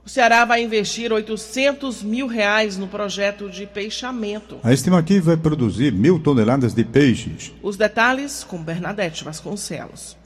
O 0.05 0.09
Ceará 0.09 0.43
vai 0.43 0.63
investir 0.63 1.13
800 1.13 2.01
mil 2.01 2.25
reais 2.25 2.77
no 2.77 2.87
projeto 2.87 3.49
de 3.49 3.67
peixamento. 3.67 4.57
A 4.63 4.73
estimativa 4.73 5.33
é 5.33 5.37
produzir 5.37 5.91
mil 5.93 6.19
toneladas 6.19 6.73
de 6.73 6.83
peixes. 6.83 7.53
Os 7.61 7.77
detalhes 7.77 8.43
com 8.43 8.57
Bernadette 8.57 9.23
Vasconcelos. 9.23 10.17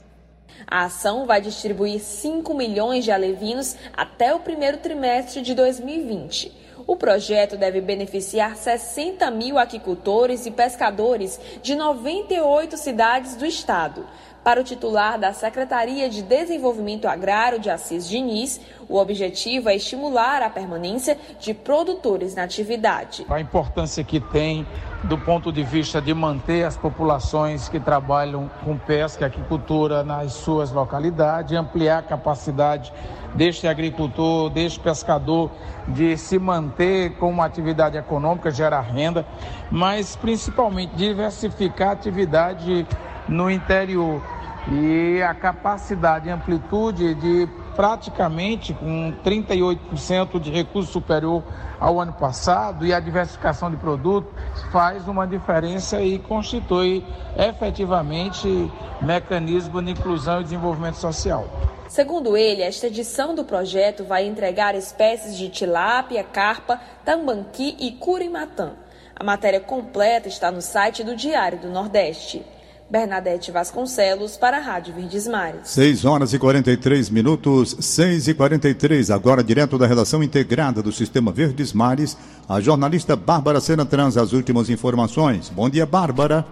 A 0.66 0.84
ação 0.84 1.26
vai 1.26 1.42
distribuir 1.42 2.00
5 2.00 2.56
milhões 2.56 3.04
de 3.04 3.10
alevinos 3.10 3.76
até 3.92 4.34
o 4.34 4.40
primeiro 4.40 4.78
trimestre 4.78 5.42
de 5.42 5.54
2020. 5.54 6.63
O 6.86 6.96
projeto 6.96 7.56
deve 7.56 7.80
beneficiar 7.80 8.56
60 8.56 9.30
mil 9.30 9.58
aquicultores 9.58 10.44
e 10.44 10.50
pescadores 10.50 11.40
de 11.62 11.74
98 11.74 12.76
cidades 12.76 13.36
do 13.36 13.46
estado. 13.46 14.06
Para 14.44 14.60
o 14.60 14.62
titular 14.62 15.18
da 15.18 15.32
Secretaria 15.32 16.06
de 16.10 16.20
Desenvolvimento 16.20 17.08
Agrário 17.08 17.58
de 17.58 17.70
Assis 17.70 18.06
Diniz, 18.06 18.60
o 18.86 18.98
objetivo 18.98 19.70
é 19.70 19.76
estimular 19.76 20.42
a 20.42 20.50
permanência 20.50 21.16
de 21.40 21.54
produtores 21.54 22.34
na 22.34 22.42
atividade. 22.42 23.24
A 23.30 23.40
importância 23.40 24.04
que 24.04 24.20
tem 24.20 24.66
do 25.04 25.16
ponto 25.16 25.50
de 25.50 25.62
vista 25.62 25.98
de 26.00 26.12
manter 26.12 26.64
as 26.64 26.76
populações 26.76 27.70
que 27.70 27.80
trabalham 27.80 28.50
com 28.62 28.76
pesca 28.76 29.24
e 29.24 29.26
aquicultura 29.26 30.04
nas 30.04 30.32
suas 30.32 30.70
localidades, 30.70 31.56
ampliar 31.56 32.00
a 32.00 32.02
capacidade 32.02 32.92
deste 33.34 33.66
agricultor, 33.66 34.50
deste 34.50 34.78
pescador 34.78 35.50
de 35.88 36.18
se 36.18 36.38
manter 36.38 37.16
com 37.16 37.30
uma 37.30 37.46
atividade 37.46 37.96
econômica, 37.96 38.50
gerar 38.50 38.82
renda, 38.82 39.26
mas 39.70 40.16
principalmente 40.16 40.94
diversificar 40.96 41.88
a 41.88 41.92
atividade 41.92 42.86
no 43.28 43.50
interior 43.50 44.22
e 44.70 45.22
a 45.22 45.34
capacidade 45.34 46.28
e 46.28 46.32
amplitude 46.32 47.14
de 47.14 47.48
praticamente 47.74 48.72
com 48.72 49.12
38% 49.24 50.40
de 50.40 50.50
recurso 50.50 50.92
superior 50.92 51.42
ao 51.78 52.00
ano 52.00 52.12
passado 52.12 52.86
e 52.86 52.94
a 52.94 53.00
diversificação 53.00 53.70
de 53.70 53.76
produtos 53.76 54.32
faz 54.70 55.06
uma 55.08 55.26
diferença 55.26 56.00
e 56.00 56.18
constitui 56.18 57.04
efetivamente 57.36 58.70
mecanismo 59.02 59.82
de 59.82 59.90
inclusão 59.90 60.40
e 60.40 60.44
desenvolvimento 60.44 60.96
social. 60.96 61.46
Segundo 61.88 62.36
ele, 62.36 62.62
esta 62.62 62.86
edição 62.86 63.34
do 63.34 63.44
projeto 63.44 64.04
vai 64.04 64.26
entregar 64.26 64.74
espécies 64.74 65.36
de 65.36 65.48
tilápia, 65.48 66.24
carpa, 66.24 66.80
tambaqui 67.04 67.76
e 67.78 67.92
curimatã. 67.92 68.72
A 69.14 69.22
matéria 69.22 69.60
completa 69.60 70.26
está 70.26 70.50
no 70.50 70.60
site 70.60 71.04
do 71.04 71.14
Diário 71.14 71.58
do 71.58 71.68
Nordeste. 71.68 72.44
Bernadette 72.94 73.50
Vasconcelos 73.50 74.36
para 74.36 74.58
a 74.58 74.60
Rádio 74.60 74.94
Verdes 74.94 75.26
Mares. 75.26 75.68
6 75.68 76.04
horas 76.04 76.32
e 76.32 76.38
43 76.38 77.10
minutos, 77.10 77.70
6 77.80 78.28
e 78.28 78.34
43. 78.34 79.10
Agora, 79.10 79.42
direto 79.42 79.76
da 79.76 79.84
redação 79.84 80.22
integrada 80.22 80.80
do 80.80 80.92
Sistema 80.92 81.32
Verdes 81.32 81.72
Mares, 81.72 82.16
a 82.48 82.60
jornalista 82.60 83.16
Bárbara 83.16 83.58
Sena 83.58 83.84
traz 83.84 84.16
as 84.16 84.32
últimas 84.32 84.70
informações. 84.70 85.50
Bom 85.50 85.68
dia, 85.68 85.84
Bárbara. 85.84 86.46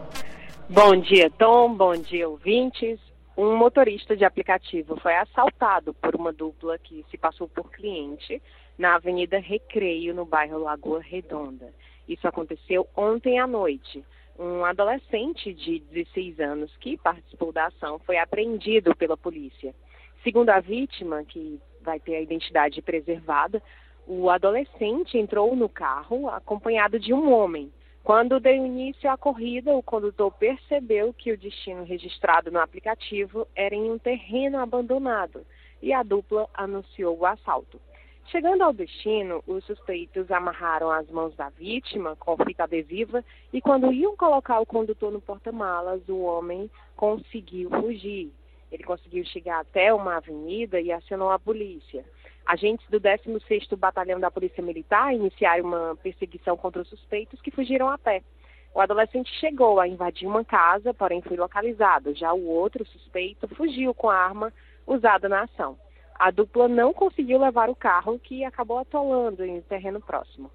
Bom 0.69 0.97
dia, 0.97 1.31
Tom. 1.39 1.77
Bom 1.77 1.95
dia, 1.95 2.29
ouvintes. 2.29 2.99
Um 3.39 3.57
motorista 3.57 4.17
de 4.17 4.25
aplicativo 4.25 4.99
foi 5.01 5.15
assaltado 5.15 5.95
por 5.95 6.17
uma 6.17 6.33
dupla 6.33 6.77
que 6.77 7.07
se 7.09 7.17
passou 7.17 7.47
por 7.47 7.71
cliente 7.71 8.43
na 8.77 8.97
Avenida 8.97 9.39
Recreio, 9.39 10.13
no 10.13 10.25
bairro 10.25 10.59
Lagoa 10.59 11.03
Redonda. 11.09 11.73
Isso 12.09 12.27
aconteceu 12.27 12.85
ontem 12.97 13.39
à 13.39 13.47
noite 13.47 14.05
um 14.43 14.65
adolescente 14.65 15.55
de 15.55 15.79
16 15.79 16.41
anos 16.41 16.77
que 16.79 16.97
participou 16.97 17.53
da 17.53 17.67
ação 17.67 18.01
foi 18.01 18.19
apreendido 18.19 18.95
pela 18.97 19.17
polícia. 19.17 19.73
Segundo 20.25 20.51
a 20.51 20.59
vítima, 20.59 21.25
que 21.25 21.61
vai 21.81 22.01
ter 22.01 22.17
a 22.17 22.21
identidade 22.21 22.83
preservada, 22.83 23.63
o 24.05 24.29
adolescente 24.29 25.17
entrou 25.17 25.55
no 25.55 25.69
carro 25.69 26.29
acompanhado 26.29 26.99
de 26.99 27.15
um 27.15 27.33
homem. 27.33 27.73
Quando 28.03 28.41
deu 28.41 28.55
início 28.55 29.09
à 29.09 29.17
corrida, 29.17 29.73
o 29.73 29.83
condutor 29.83 30.33
percebeu 30.33 31.15
que 31.15 31.31
o 31.31 31.39
destino 31.39 31.85
registrado 31.85 32.51
no 32.51 32.59
aplicativo 32.59 33.47
era 33.55 33.77
em 33.77 33.93
um 33.93 33.99
terreno 33.99 34.59
abandonado 34.59 35.47
e 35.81 35.93
a 35.93 36.03
dupla 36.03 36.49
anunciou 36.53 37.17
o 37.17 37.27
assalto. 37.27 37.81
Chegando 38.27 38.63
ao 38.63 38.73
destino, 38.73 39.43
os 39.47 39.65
suspeitos 39.65 40.31
amarraram 40.31 40.91
as 40.91 41.09
mãos 41.11 41.35
da 41.37 41.51
vítima 41.51 42.17
com 42.17 42.37
fita 42.45 42.65
adesiva 42.65 43.23
e, 43.53 43.61
quando 43.61 43.93
iam 43.93 44.17
colocar 44.17 44.61
o 44.61 44.67
condutor 44.67 45.13
no 45.13 45.21
porta-malas, 45.21 46.01
o 46.09 46.21
homem 46.23 46.71
conseguiu 46.97 47.69
fugir. 47.69 48.33
Ele 48.71 48.85
conseguiu 48.85 49.25
chegar 49.27 49.61
até 49.61 49.93
uma 49.93 50.17
avenida 50.17 50.81
e 50.81 50.91
acionou 50.91 51.31
a 51.31 51.39
polícia. 51.39 52.05
Agentes 52.47 52.89
do 52.89 52.99
16º 53.01 53.77
Batalhão 53.77 54.19
da 54.19 54.31
Polícia 54.31 54.63
Militar 54.63 55.15
iniciaram 55.15 55.65
uma 55.65 55.97
perseguição 55.97 56.57
contra 56.57 56.81
os 56.81 56.89
suspeitos 56.89 57.41
que 57.41 57.51
fugiram 57.51 57.89
a 57.89 57.99
pé. 57.99 58.23
O 58.75 58.81
adolescente 58.81 59.31
chegou 59.39 59.79
a 59.79 59.87
invadir 59.87 60.27
uma 60.27 60.45
casa, 60.45 60.95
porém 60.95 61.21
foi 61.21 61.37
localizado. 61.37 62.15
Já 62.15 62.33
o 62.33 62.49
outro 62.49 62.87
suspeito 62.87 63.47
fugiu 63.49 63.93
com 63.93 64.09
a 64.09 64.17
arma 64.17 64.51
usada 64.87 65.29
na 65.29 65.43
ação. 65.43 65.77
A 66.23 66.31
dupla 66.31 66.69
não 66.69 66.93
conseguiu 66.93 67.37
levar 67.41 67.69
o 67.69 67.75
carro, 67.75 68.17
que 68.17 68.45
acabou 68.45 68.79
atolando 68.79 69.45
em 69.45 69.59
um 69.59 69.61
terreno 69.61 70.01
próximo. 70.01 70.53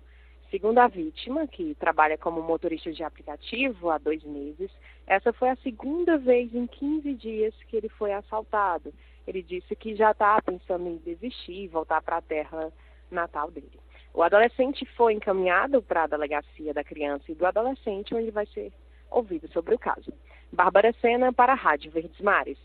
Segundo 0.49 0.77
a 0.77 0.87
vítima, 0.87 1.45
que 1.45 1.75
trabalha 1.75 2.17
como 2.17 2.41
motorista 2.41 2.89
de 2.93 3.03
aplicativo 3.03 3.89
há 3.89 3.97
dois 3.97 4.23
meses, 4.23 4.71
essa 5.05 5.33
foi 5.33 5.49
a 5.49 5.57
segunda 5.57 6.17
vez 6.17 6.55
em 6.55 6.67
15 6.67 7.13
dias 7.15 7.53
que 7.67 7.75
ele 7.75 7.89
foi 7.89 8.13
assaltado. 8.13 8.93
Ele 9.27 9.43
disse 9.43 9.75
que 9.75 9.93
já 9.93 10.11
está 10.11 10.41
pensando 10.41 10.87
em 10.87 10.95
desistir 10.99 11.63
e 11.63 11.67
voltar 11.67 12.01
para 12.01 12.15
a 12.15 12.21
terra 12.21 12.71
natal 13.11 13.51
dele. 13.51 13.77
O 14.13 14.23
adolescente 14.23 14.85
foi 14.95 15.15
encaminhado 15.15 15.81
para 15.81 16.03
a 16.03 16.07
delegacia 16.07 16.73
da 16.73 16.81
criança 16.81 17.29
e 17.29 17.35
do 17.35 17.45
adolescente, 17.45 18.15
onde 18.15 18.31
vai 18.31 18.45
ser 18.45 18.71
ouvido 19.11 19.51
sobre 19.51 19.75
o 19.75 19.79
caso. 19.79 20.13
Bárbara 20.49 20.95
Sena 21.01 21.33
para 21.33 21.51
a 21.51 21.57
Rádio 21.57 21.91
Verdes 21.91 22.21
Mares. 22.21 22.57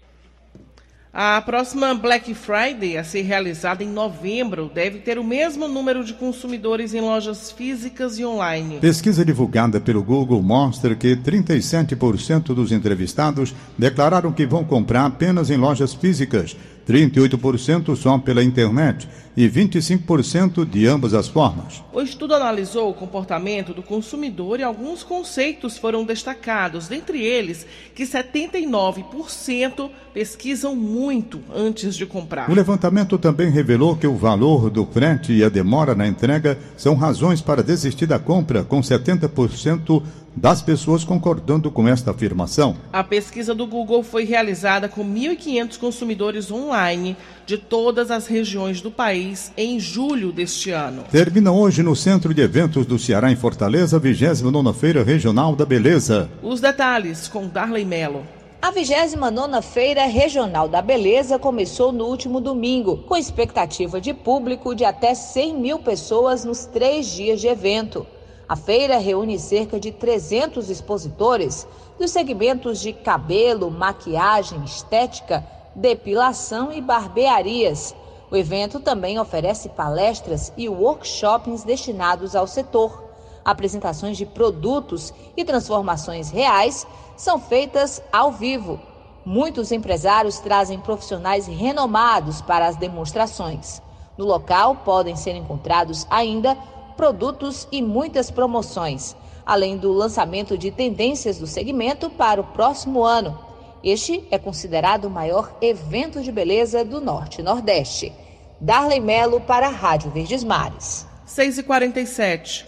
A 1.14 1.42
próxima 1.42 1.92
Black 1.92 2.32
Friday, 2.32 2.96
a 2.96 3.04
ser 3.04 3.20
realizada 3.20 3.84
em 3.84 3.86
novembro, 3.86 4.70
deve 4.74 4.98
ter 5.00 5.18
o 5.18 5.24
mesmo 5.24 5.68
número 5.68 6.02
de 6.02 6.14
consumidores 6.14 6.94
em 6.94 7.02
lojas 7.02 7.52
físicas 7.52 8.18
e 8.18 8.24
online. 8.24 8.78
Pesquisa 8.80 9.22
divulgada 9.22 9.78
pelo 9.78 10.02
Google 10.02 10.42
mostra 10.42 10.94
que 10.94 11.14
37% 11.14 12.54
dos 12.54 12.72
entrevistados 12.72 13.54
declararam 13.76 14.32
que 14.32 14.46
vão 14.46 14.64
comprar 14.64 15.04
apenas 15.04 15.50
em 15.50 15.58
lojas 15.58 15.92
físicas 15.92 16.56
38% 16.88 17.94
só 17.94 18.16
pela 18.18 18.42
internet 18.42 19.06
e 19.36 19.48
25% 19.48 20.64
de 20.64 20.86
ambas 20.86 21.14
as 21.14 21.28
formas. 21.28 21.82
O 21.92 22.00
estudo 22.00 22.34
analisou 22.34 22.90
o 22.90 22.94
comportamento 22.94 23.72
do 23.72 23.82
consumidor 23.82 24.60
e 24.60 24.62
alguns 24.62 25.02
conceitos 25.02 25.78
foram 25.78 26.04
destacados, 26.04 26.88
dentre 26.88 27.22
eles 27.22 27.66
que 27.94 28.04
79% 28.04 29.90
pesquisam 30.12 30.76
muito 30.76 31.40
antes 31.54 31.94
de 31.94 32.04
comprar. 32.04 32.50
O 32.50 32.54
levantamento 32.54 33.16
também 33.16 33.50
revelou 33.50 33.96
que 33.96 34.06
o 34.06 34.16
valor 34.16 34.68
do 34.68 34.84
frete 34.84 35.32
e 35.32 35.42
a 35.42 35.48
demora 35.48 35.94
na 35.94 36.06
entrega 36.06 36.58
são 36.76 36.94
razões 36.94 37.40
para 37.40 37.62
desistir 37.62 38.06
da 38.06 38.18
compra, 38.18 38.64
com 38.64 38.80
70% 38.80 40.02
das 40.34 40.62
pessoas 40.62 41.04
concordando 41.04 41.70
com 41.70 41.86
esta 41.86 42.10
afirmação. 42.10 42.76
A 42.92 43.04
pesquisa 43.04 43.54
do 43.54 43.66
Google 43.66 44.02
foi 44.02 44.24
realizada 44.24 44.88
com 44.88 45.04
1.500 45.04 45.78
consumidores 45.78 46.50
online 46.50 47.16
de 47.44 47.58
todas 47.58 48.10
as 48.10 48.26
regiões 48.26 48.80
do 48.80 48.90
país 48.90 49.21
em 49.56 49.78
julho 49.78 50.32
deste 50.32 50.70
ano. 50.70 51.04
Termina 51.10 51.52
hoje 51.52 51.82
no 51.82 51.94
Centro 51.94 52.34
de 52.34 52.42
Eventos 52.42 52.84
do 52.84 52.98
Ceará, 52.98 53.30
em 53.30 53.36
Fortaleza, 53.36 53.96
a 53.96 54.00
29 54.00 54.72
Feira 54.78 55.04
Regional 55.04 55.54
da 55.54 55.64
Beleza. 55.64 56.28
Os 56.42 56.60
detalhes 56.60 57.28
com 57.28 57.46
Darley 57.46 57.84
Melo. 57.84 58.24
A 58.60 58.70
29 58.70 59.62
Feira 59.62 60.06
Regional 60.06 60.68
da 60.68 60.82
Beleza 60.82 61.38
começou 61.38 61.92
no 61.92 62.06
último 62.06 62.40
domingo, 62.40 62.98
com 63.08 63.16
expectativa 63.16 64.00
de 64.00 64.12
público 64.12 64.74
de 64.74 64.84
até 64.84 65.14
100 65.14 65.54
mil 65.58 65.78
pessoas 65.78 66.44
nos 66.44 66.66
três 66.66 67.06
dias 67.06 67.40
de 67.40 67.46
evento. 67.46 68.06
A 68.48 68.56
feira 68.56 68.98
reúne 68.98 69.38
cerca 69.38 69.80
de 69.80 69.90
300 69.92 70.68
expositores 70.68 71.66
dos 71.98 72.10
segmentos 72.10 72.80
de 72.80 72.92
cabelo, 72.92 73.70
maquiagem, 73.70 74.62
estética, 74.64 75.44
depilação 75.74 76.72
e 76.72 76.80
barbearias. 76.80 77.94
O 78.32 78.36
evento 78.36 78.80
também 78.80 79.18
oferece 79.18 79.68
palestras 79.68 80.54
e 80.56 80.66
workshops 80.66 81.64
destinados 81.64 82.34
ao 82.34 82.46
setor. 82.46 83.04
Apresentações 83.44 84.16
de 84.16 84.24
produtos 84.24 85.12
e 85.36 85.44
transformações 85.44 86.30
reais 86.30 86.86
são 87.14 87.38
feitas 87.38 88.02
ao 88.10 88.32
vivo. 88.32 88.80
Muitos 89.22 89.70
empresários 89.70 90.38
trazem 90.38 90.80
profissionais 90.80 91.46
renomados 91.46 92.40
para 92.40 92.66
as 92.66 92.74
demonstrações. 92.74 93.82
No 94.16 94.24
local 94.24 94.76
podem 94.76 95.14
ser 95.14 95.36
encontrados 95.36 96.06
ainda 96.08 96.56
produtos 96.96 97.68
e 97.70 97.82
muitas 97.82 98.30
promoções, 98.30 99.14
além 99.44 99.76
do 99.76 99.92
lançamento 99.92 100.56
de 100.56 100.70
tendências 100.70 101.38
do 101.38 101.46
segmento 101.46 102.08
para 102.08 102.40
o 102.40 102.44
próximo 102.44 103.04
ano. 103.04 103.51
Este 103.82 104.22
é 104.30 104.38
considerado 104.38 105.06
o 105.06 105.10
maior 105.10 105.58
evento 105.60 106.22
de 106.22 106.30
beleza 106.30 106.84
do 106.84 107.00
Norte 107.00 107.40
e 107.40 107.44
Nordeste. 107.44 108.12
Darley 108.60 109.00
Melo 109.00 109.40
para 109.40 109.66
a 109.66 109.70
Rádio 109.70 110.08
Verdes 110.12 110.44
Mares. 110.44 111.04
6h47. 111.26 112.64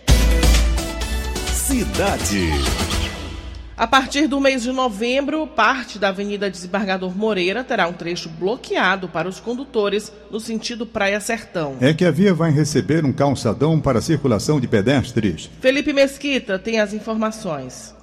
Cidade. 1.53 2.51
A 3.77 3.87
partir 3.87 4.27
do 4.27 4.41
mês 4.41 4.65
de 4.65 4.73
novembro, 4.73 5.47
parte 5.47 6.01
da 6.01 6.09
Avenida 6.09 6.51
Desembargador 6.51 7.17
Moreira 7.17 7.63
terá 7.63 7.87
um 7.87 7.93
trecho 7.93 8.29
bloqueado 8.29 9.09
para 9.09 9.29
os 9.29 9.39
condutores 9.39 10.13
no 10.33 10.41
sentido 10.41 10.85
Praia 10.85 11.21
Sertão. 11.21 11.77
É 11.81 11.95
que 11.95 12.05
a 12.05 12.11
via 12.11 12.35
vai 12.35 12.51
receber 12.51 13.05
um 13.05 13.13
calçadão 13.13 13.81
para 13.81 14.01
circulação 14.01 14.59
de 14.59 14.67
pedestres. 14.67 15.49
Felipe 15.61 15.93
Mesquita 15.93 16.59
tem 16.59 16.81
as 16.81 16.93
informações. 16.93 17.95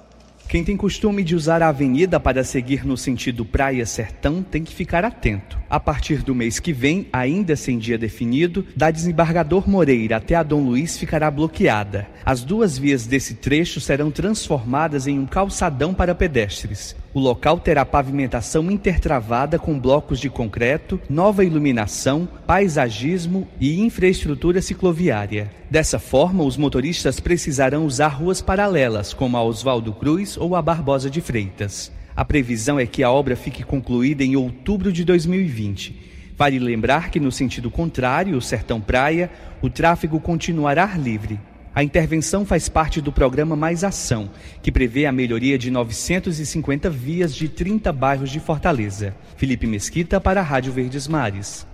Quem 0.52 0.62
tem 0.62 0.76
costume 0.76 1.24
de 1.24 1.34
usar 1.34 1.62
a 1.62 1.68
avenida 1.68 2.20
para 2.20 2.44
seguir 2.44 2.84
no 2.84 2.94
sentido 2.94 3.42
Praia 3.42 3.86
Sertão 3.86 4.42
tem 4.42 4.62
que 4.62 4.74
ficar 4.74 5.02
atento. 5.02 5.58
A 5.70 5.80
partir 5.80 6.18
do 6.22 6.34
mês 6.34 6.60
que 6.60 6.74
vem, 6.74 7.06
ainda 7.10 7.56
sem 7.56 7.78
dia 7.78 7.96
definido, 7.96 8.66
da 8.76 8.90
desembargador 8.90 9.66
Moreira 9.66 10.18
até 10.18 10.34
a 10.34 10.42
Dom 10.42 10.62
Luiz 10.62 10.98
ficará 10.98 11.30
bloqueada. 11.30 12.06
As 12.22 12.44
duas 12.44 12.76
vias 12.76 13.06
desse 13.06 13.36
trecho 13.36 13.80
serão 13.80 14.10
transformadas 14.10 15.06
em 15.06 15.18
um 15.18 15.24
calçadão 15.24 15.94
para 15.94 16.14
pedestres. 16.14 16.94
O 17.14 17.20
local 17.20 17.60
terá 17.60 17.84
pavimentação 17.84 18.70
intertravada 18.70 19.58
com 19.58 19.78
blocos 19.78 20.18
de 20.18 20.30
concreto, 20.30 20.98
nova 21.10 21.44
iluminação, 21.44 22.26
paisagismo 22.46 23.46
e 23.60 23.82
infraestrutura 23.82 24.62
cicloviária. 24.62 25.50
Dessa 25.70 25.98
forma, 25.98 26.42
os 26.42 26.56
motoristas 26.56 27.20
precisarão 27.20 27.84
usar 27.84 28.08
ruas 28.08 28.40
paralelas, 28.40 29.12
como 29.12 29.36
a 29.36 29.44
Oswaldo 29.44 29.92
Cruz 29.92 30.38
ou 30.38 30.56
a 30.56 30.62
Barbosa 30.62 31.10
de 31.10 31.20
Freitas. 31.20 31.92
A 32.16 32.24
previsão 32.24 32.80
é 32.80 32.86
que 32.86 33.02
a 33.02 33.10
obra 33.10 33.36
fique 33.36 33.62
concluída 33.62 34.24
em 34.24 34.34
outubro 34.34 34.90
de 34.90 35.04
2020. 35.04 36.34
Vale 36.34 36.58
lembrar 36.58 37.10
que, 37.10 37.20
no 37.20 37.30
sentido 37.30 37.70
contrário, 37.70 38.38
o 38.38 38.42
Sertão 38.42 38.80
Praia, 38.80 39.30
o 39.60 39.68
tráfego 39.68 40.18
continuará 40.18 40.86
livre. 40.96 41.38
A 41.74 41.82
intervenção 41.82 42.44
faz 42.44 42.68
parte 42.68 43.00
do 43.00 43.10
programa 43.10 43.56
Mais 43.56 43.82
Ação, 43.82 44.28
que 44.62 44.70
prevê 44.70 45.06
a 45.06 45.12
melhoria 45.12 45.58
de 45.58 45.70
950 45.70 46.90
vias 46.90 47.34
de 47.34 47.48
30 47.48 47.90
bairros 47.92 48.30
de 48.30 48.38
Fortaleza. 48.38 49.14
Felipe 49.36 49.66
Mesquita 49.66 50.20
para 50.20 50.40
a 50.40 50.44
Rádio 50.44 50.70
Verdes 50.70 51.08
Mares. 51.08 51.66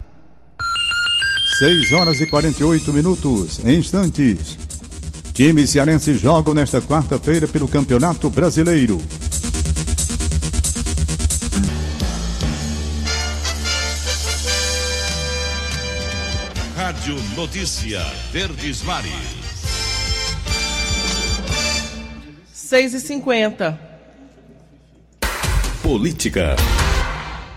6 1.59 1.93
horas 1.93 2.21
e 2.21 2.27
48 2.27 2.93
minutos. 2.93 3.65
Em 3.65 3.79
instantes. 3.79 4.57
Times 5.35 5.71
cearenses 5.71 6.21
jogam 6.21 6.55
nesta 6.55 6.81
quarta-feira 6.81 7.49
pelo 7.49 7.67
Campeonato 7.67 8.31
Brasileiro. 8.31 9.01
Rádio 16.77 17.17
Notícia 17.37 18.01
Verdes 18.33 18.83
Mares. 18.83 19.48
6 22.69 22.93
e 22.93 23.01
50 23.01 23.81
Política. 25.83 26.55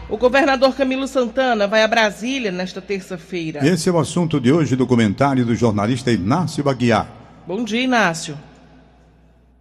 O 0.10 0.16
governador 0.16 0.74
Camilo 0.74 1.06
Santana 1.06 1.68
vai 1.68 1.84
a 1.84 1.88
Brasília 1.90 2.50
nesta 2.50 2.82
terça-feira. 2.82 3.60
Esse 3.68 3.90
é 3.90 3.92
o 3.92 4.00
assunto 4.00 4.40
de 4.40 4.54
hoje 4.54 4.78
do 4.78 4.88
comentário 4.88 5.46
do 5.46 5.54
jornalista 5.54 6.14
Inácio 6.14 6.64
Baguiar. 6.64 7.12
Bom 7.46 7.62
dia, 7.66 7.82
Inácio. 7.82 8.38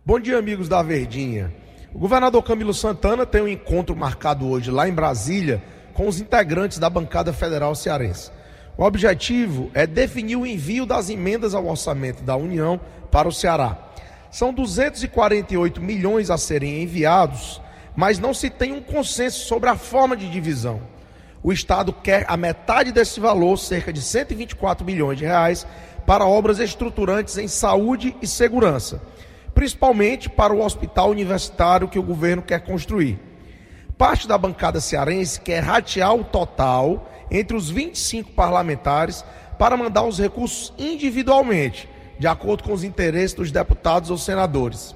Bom 0.07 0.21
dia, 0.21 0.39
amigos 0.39 0.69
da 0.69 0.85
Verdinha. 0.85 1.53
O 1.93 1.99
governador 1.99 2.45
Camilo 2.45 2.73
Santana 2.73 3.27
tem 3.27 3.43
um 3.43 3.49
encontro 3.49 3.97
marcado 3.97 4.47
hoje 4.47 4.71
lá 4.71 4.89
em 4.89 4.95
Brasília 4.95 5.61
com 5.95 6.07
os 6.07 6.21
integrantes 6.21 6.79
da 6.79 6.89
bancada 6.89 7.33
federal 7.33 7.75
cearense. 7.75 8.31
O 8.79 8.85
objetivo 8.85 9.69
é 9.75 9.85
definir 9.85 10.37
o 10.37 10.47
envio 10.47 10.87
das 10.87 11.11
emendas 11.11 11.57
ao 11.57 11.67
orçamento 11.67 12.23
da 12.23 12.37
União 12.37 12.79
para 13.11 13.27
o 13.27 13.33
Ceará. 13.33 13.89
São 14.31 14.53
248 14.53 15.81
milhões 15.83 16.31
a 16.31 16.38
serem 16.38 16.83
enviados, 16.83 17.61
mas 17.97 18.21
não 18.21 18.33
se 18.33 18.49
tem 18.49 18.73
um 18.73 18.81
consenso 18.81 19.45
sobre 19.47 19.69
a 19.69 19.77
forma 19.77 20.16
de 20.16 20.31
divisão. 20.31 20.81
O 21.43 21.53
Estado 21.53 21.93
quer 21.93 22.25
a 22.29 22.37
metade 22.37 22.93
desse 22.93 23.19
valor, 23.19 23.57
cerca 23.59 23.93
de 23.93 24.01
124 24.01 24.87
milhões 24.87 25.19
de 25.19 25.25
reais, 25.25 25.66
para 26.07 26.25
obras 26.25 26.61
estruturantes 26.61 27.38
em 27.38 27.49
saúde 27.49 28.14
e 28.23 28.27
segurança, 28.27 29.03
principalmente 29.53 30.29
para 30.29 30.53
o 30.53 30.64
hospital 30.64 31.11
universitário 31.11 31.88
que 31.88 31.99
o 31.99 32.03
governo 32.03 32.43
quer 32.43 32.61
construir. 32.61 33.19
Parte 33.99 34.29
da 34.29 34.38
bancada 34.38 34.81
cearense 34.81 35.40
quer 35.40 35.61
ratear 35.61 36.14
o 36.14 36.25
total 36.25 37.11
entre 37.31 37.57
os 37.57 37.69
25 37.69 38.31
parlamentares 38.31 39.25
para 39.59 39.77
mandar 39.77 40.05
os 40.05 40.19
recursos 40.19 40.73
individualmente, 40.79 41.88
de 42.21 42.27
acordo 42.27 42.63
com 42.63 42.75
os 42.75 42.85
interesses 42.85 43.33
dos 43.33 43.51
deputados 43.51 44.11
ou 44.11 44.19
senadores. 44.19 44.95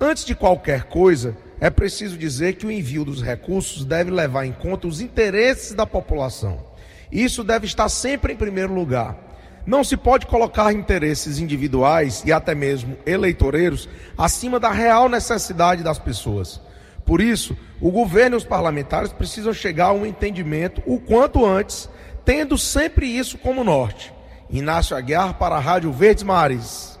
Antes 0.00 0.24
de 0.24 0.36
qualquer 0.36 0.84
coisa, 0.84 1.36
é 1.60 1.68
preciso 1.68 2.16
dizer 2.16 2.54
que 2.54 2.64
o 2.64 2.70
envio 2.70 3.04
dos 3.04 3.20
recursos 3.20 3.84
deve 3.84 4.12
levar 4.12 4.46
em 4.46 4.52
conta 4.52 4.86
os 4.86 5.00
interesses 5.00 5.74
da 5.74 5.84
população. 5.84 6.64
Isso 7.10 7.42
deve 7.42 7.66
estar 7.66 7.88
sempre 7.88 8.32
em 8.32 8.36
primeiro 8.36 8.72
lugar. 8.72 9.18
Não 9.66 9.82
se 9.82 9.96
pode 9.96 10.26
colocar 10.26 10.72
interesses 10.72 11.40
individuais 11.40 12.22
e 12.24 12.32
até 12.32 12.54
mesmo 12.54 12.96
eleitoreiros 13.04 13.88
acima 14.16 14.60
da 14.60 14.70
real 14.70 15.08
necessidade 15.08 15.82
das 15.82 15.98
pessoas. 15.98 16.60
Por 17.04 17.20
isso, 17.20 17.56
o 17.80 17.90
governo 17.90 18.36
e 18.36 18.38
os 18.38 18.44
parlamentares 18.44 19.12
precisam 19.12 19.52
chegar 19.52 19.86
a 19.86 19.92
um 19.92 20.06
entendimento 20.06 20.80
o 20.86 21.00
quanto 21.00 21.44
antes, 21.44 21.90
tendo 22.24 22.56
sempre 22.56 23.06
isso 23.06 23.36
como 23.38 23.64
norte. 23.64 24.19
Inácio 24.52 24.96
Aguiar 24.96 25.38
para 25.38 25.54
a 25.54 25.60
Rádio 25.60 25.92
Verdes 25.92 26.24
Mares. 26.24 26.98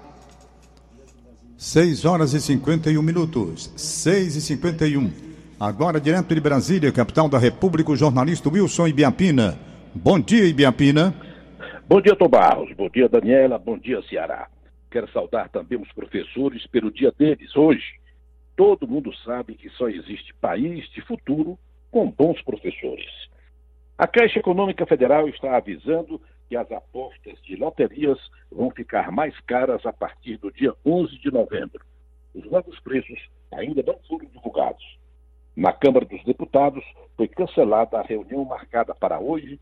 6 1.56 2.04
horas 2.04 2.32
e 2.32 2.40
51 2.40 3.02
minutos. 3.02 3.72
6 3.76 4.36
e 4.36 4.40
51. 4.40 5.10
Agora, 5.58 6.00
direto 6.00 6.32
de 6.32 6.40
Brasília, 6.40 6.92
capital 6.92 7.28
da 7.28 7.38
República, 7.38 7.90
o 7.90 7.96
jornalista 7.96 8.48
Wilson 8.48 8.86
Ibiapina. 8.86 9.58
Bom 9.92 10.20
dia, 10.20 10.46
Ibiapina. 10.46 11.12
Bom 11.88 12.00
dia, 12.00 12.14
Tom 12.14 12.28
Barros. 12.28 12.72
Bom 12.76 12.88
dia, 12.88 13.08
Daniela. 13.08 13.58
Bom 13.58 13.76
dia, 13.76 14.00
Ceará. 14.08 14.48
Quero 14.88 15.10
saudar 15.10 15.48
também 15.48 15.80
os 15.80 15.90
professores 15.92 16.64
pelo 16.68 16.92
dia 16.92 17.12
deles 17.18 17.56
hoje. 17.56 17.98
Todo 18.54 18.86
mundo 18.86 19.10
sabe 19.24 19.56
que 19.56 19.68
só 19.70 19.88
existe 19.88 20.32
país 20.40 20.88
de 20.90 21.00
futuro 21.00 21.58
com 21.90 22.08
bons 22.10 22.40
professores. 22.42 23.10
A 23.98 24.06
Caixa 24.06 24.38
Econômica 24.38 24.86
Federal 24.86 25.28
está 25.28 25.56
avisando 25.56 26.20
que 26.50 26.56
as 26.56 26.70
apostas 26.72 27.40
de 27.44 27.54
loterias 27.54 28.18
vão 28.50 28.72
ficar 28.72 29.12
mais 29.12 29.38
caras 29.42 29.86
a 29.86 29.92
partir 29.92 30.36
do 30.36 30.50
dia 30.50 30.74
11 30.84 31.16
de 31.18 31.30
novembro. 31.30 31.80
Os 32.34 32.44
novos 32.50 32.78
preços 32.80 33.20
ainda 33.52 33.84
não 33.86 33.96
foram 34.08 34.26
divulgados. 34.26 34.98
Na 35.54 35.72
Câmara 35.72 36.04
dos 36.04 36.24
Deputados 36.24 36.84
foi 37.16 37.28
cancelada 37.28 37.98
a 37.98 38.02
reunião 38.02 38.44
marcada 38.44 38.92
para 38.92 39.20
hoje 39.20 39.60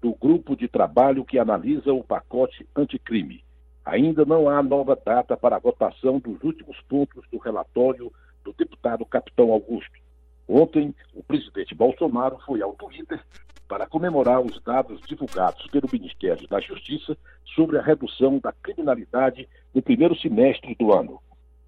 do 0.00 0.14
grupo 0.14 0.54
de 0.54 0.68
trabalho 0.68 1.24
que 1.24 1.40
analisa 1.40 1.92
o 1.92 2.04
pacote 2.04 2.64
anticrime. 2.76 3.42
Ainda 3.84 4.24
não 4.24 4.48
há 4.48 4.62
nova 4.62 4.94
data 4.94 5.36
para 5.36 5.56
a 5.56 5.60
votação 5.60 6.20
dos 6.20 6.40
últimos 6.44 6.80
pontos 6.82 7.24
do 7.32 7.38
relatório 7.38 8.12
do 8.44 8.52
deputado 8.52 9.04
Capitão 9.04 9.50
Augusto. 9.50 9.98
Ontem, 10.46 10.94
o 11.12 11.22
presidente 11.22 11.74
Bolsonaro 11.74 12.38
foi 12.46 12.62
ao 12.62 12.74
Twitter 12.74 13.20
para 13.68 13.86
comemorar 13.86 14.40
os 14.40 14.60
dados 14.62 15.00
divulgados 15.02 15.66
pelo 15.66 15.88
Ministério 15.92 16.48
da 16.48 16.58
Justiça 16.58 17.16
sobre 17.54 17.78
a 17.78 17.82
redução 17.82 18.38
da 18.38 18.52
criminalidade 18.52 19.46
no 19.74 19.82
primeiro 19.82 20.18
semestre 20.18 20.74
do 20.74 20.92
ano. 20.92 21.20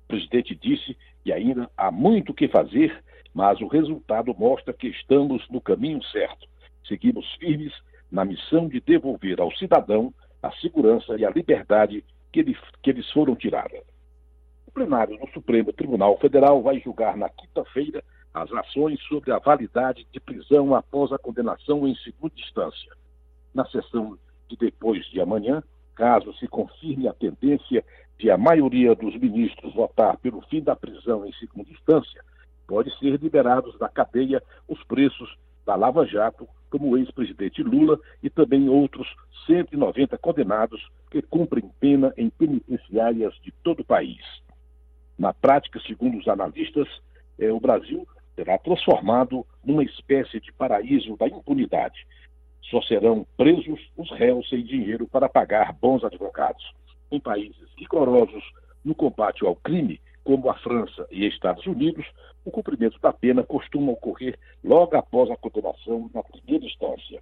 O 0.05 0.09
presidente 0.09 0.55
disse 0.55 0.97
que 1.23 1.31
ainda 1.31 1.71
há 1.77 1.91
muito 1.91 2.33
o 2.33 2.35
que 2.35 2.49
fazer, 2.49 3.05
mas 3.35 3.61
o 3.61 3.69
resultado 3.69 4.35
mostra 4.37 4.73
que 4.73 4.89
estamos 4.89 5.47
no 5.51 5.61
caminho 5.61 6.03
certo. 6.05 6.49
Seguimos 6.89 7.31
firmes 7.35 7.73
na 8.11 8.25
missão 8.25 8.67
de 8.67 8.81
devolver 8.81 9.41
ao 9.41 9.53
cidadão 9.53 10.13
a 10.43 10.51
segurança 10.53 11.17
e 11.17 11.25
a 11.25 11.31
liberdade 11.31 12.03
que, 12.33 12.43
que 12.83 12.91
eles 12.91 13.09
foram 13.11 13.37
tiradas. 13.37 13.83
O 14.67 14.71
plenário 14.71 15.19
do 15.19 15.29
Supremo 15.33 15.73
Tribunal 15.73 16.19
Federal 16.19 16.63
vai 16.63 16.81
julgar 16.81 17.17
na 17.17 17.29
quinta-feira 17.29 18.03
as 18.33 18.53
ações 18.53 19.01
sobre 19.09 19.33
a 19.33 19.39
validade 19.39 20.07
de 20.13 20.21
prisão 20.21 20.75
após 20.75 21.13
a 21.13 21.19
condenação 21.19 21.87
em 21.87 21.95
segunda 21.97 22.35
instância. 22.39 22.93
Na 23.53 23.65
sessão 23.67 24.17
de 24.49 24.57
depois 24.57 25.05
de 25.07 25.21
amanhã, 25.21 25.63
caso 25.95 26.33
se 26.35 26.47
confirme 26.47 27.09
a 27.09 27.13
tendência 27.13 27.85
de 28.19 28.31
a 28.31 28.39
maioria 28.39 28.95
dos 28.95 29.17
ministros 29.19 29.75
votar 29.75 30.17
pelo 30.19 30.41
fim 30.43 30.61
da 30.61 30.77
prisão 30.77 31.27
em 31.27 31.33
segunda 31.35 31.71
instância, 31.71 32.23
pode 32.67 32.97
ser 32.99 33.21
liberados 33.21 33.77
da 33.79 33.89
cadeia 33.89 34.43
os 34.69 34.83
preços 34.85 35.37
da 35.67 35.75
Lava 35.75 36.07
Jato 36.07 36.49
como 36.71 36.91
o 36.91 36.97
ex-presidente 36.97 37.63
Lula 37.63 37.99
e 38.23 38.31
também 38.31 38.69
outros 38.69 39.09
190 39.47 40.17
condenados 40.19 40.81
que 41.11 41.21
cumprem 41.21 41.69
pena 41.81 42.15
em 42.17 42.31
penitenciárias 42.31 43.35
de 43.43 43.53
todo 43.65 43.81
o 43.81 43.85
país. 43.85 44.21
Na 45.19 45.35
prática, 45.35 45.81
segundo 45.81 46.17
os 46.17 46.29
analistas, 46.29 46.89
é, 47.39 47.53
o 47.53 47.59
Brasil 47.59 48.07
será 48.41 48.57
transformado 48.57 49.47
numa 49.63 49.85
espécie 49.85 50.41
de 50.41 50.51
paraíso 50.55 51.15
da 51.19 51.29
impunidade. 51.29 52.07
Só 52.71 52.81
serão 52.81 53.27
presos 53.37 53.79
os 53.99 54.11
réus 54.13 54.49
sem 54.49 54.65
dinheiro 54.65 55.07
para 55.07 55.29
pagar 55.29 55.75
bons 55.75 56.03
advogados. 56.03 56.65
Em 57.13 57.21
países 57.21 57.69
rigorosos 57.77 58.43
no 58.83 58.95
combate 58.95 59.45
ao 59.45 59.55
crime, 59.57 60.01
como 60.25 60.49
a 60.49 60.55
França 60.55 61.07
e 61.11 61.27
Estados 61.27 61.67
Unidos, 61.67 62.07
o 62.43 62.51
cumprimento 62.51 62.99
da 62.99 63.13
pena 63.13 63.43
costuma 63.43 63.93
ocorrer 63.93 64.39
logo 64.65 64.97
após 64.97 65.31
a 65.31 65.37
condenação 65.37 66.11
na 66.15 66.23
primeira 66.23 66.65
instância. 66.65 67.21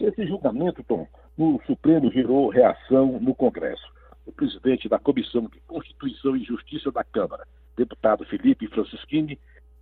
Esse 0.00 0.26
julgamento, 0.26 0.82
Tom, 0.82 1.06
no 1.36 1.60
Supremo 1.66 2.10
gerou 2.10 2.48
reação 2.48 3.20
no 3.20 3.32
Congresso. 3.32 3.86
O 4.26 4.32
presidente 4.32 4.88
da 4.88 4.98
Comissão 4.98 5.42
de 5.42 5.60
Constituição 5.68 6.36
e 6.36 6.42
Justiça 6.42 6.90
da 6.90 7.04
Câmara, 7.04 7.46
deputado 7.76 8.24
Felipe 8.26 8.66
Francischini, 8.66 9.38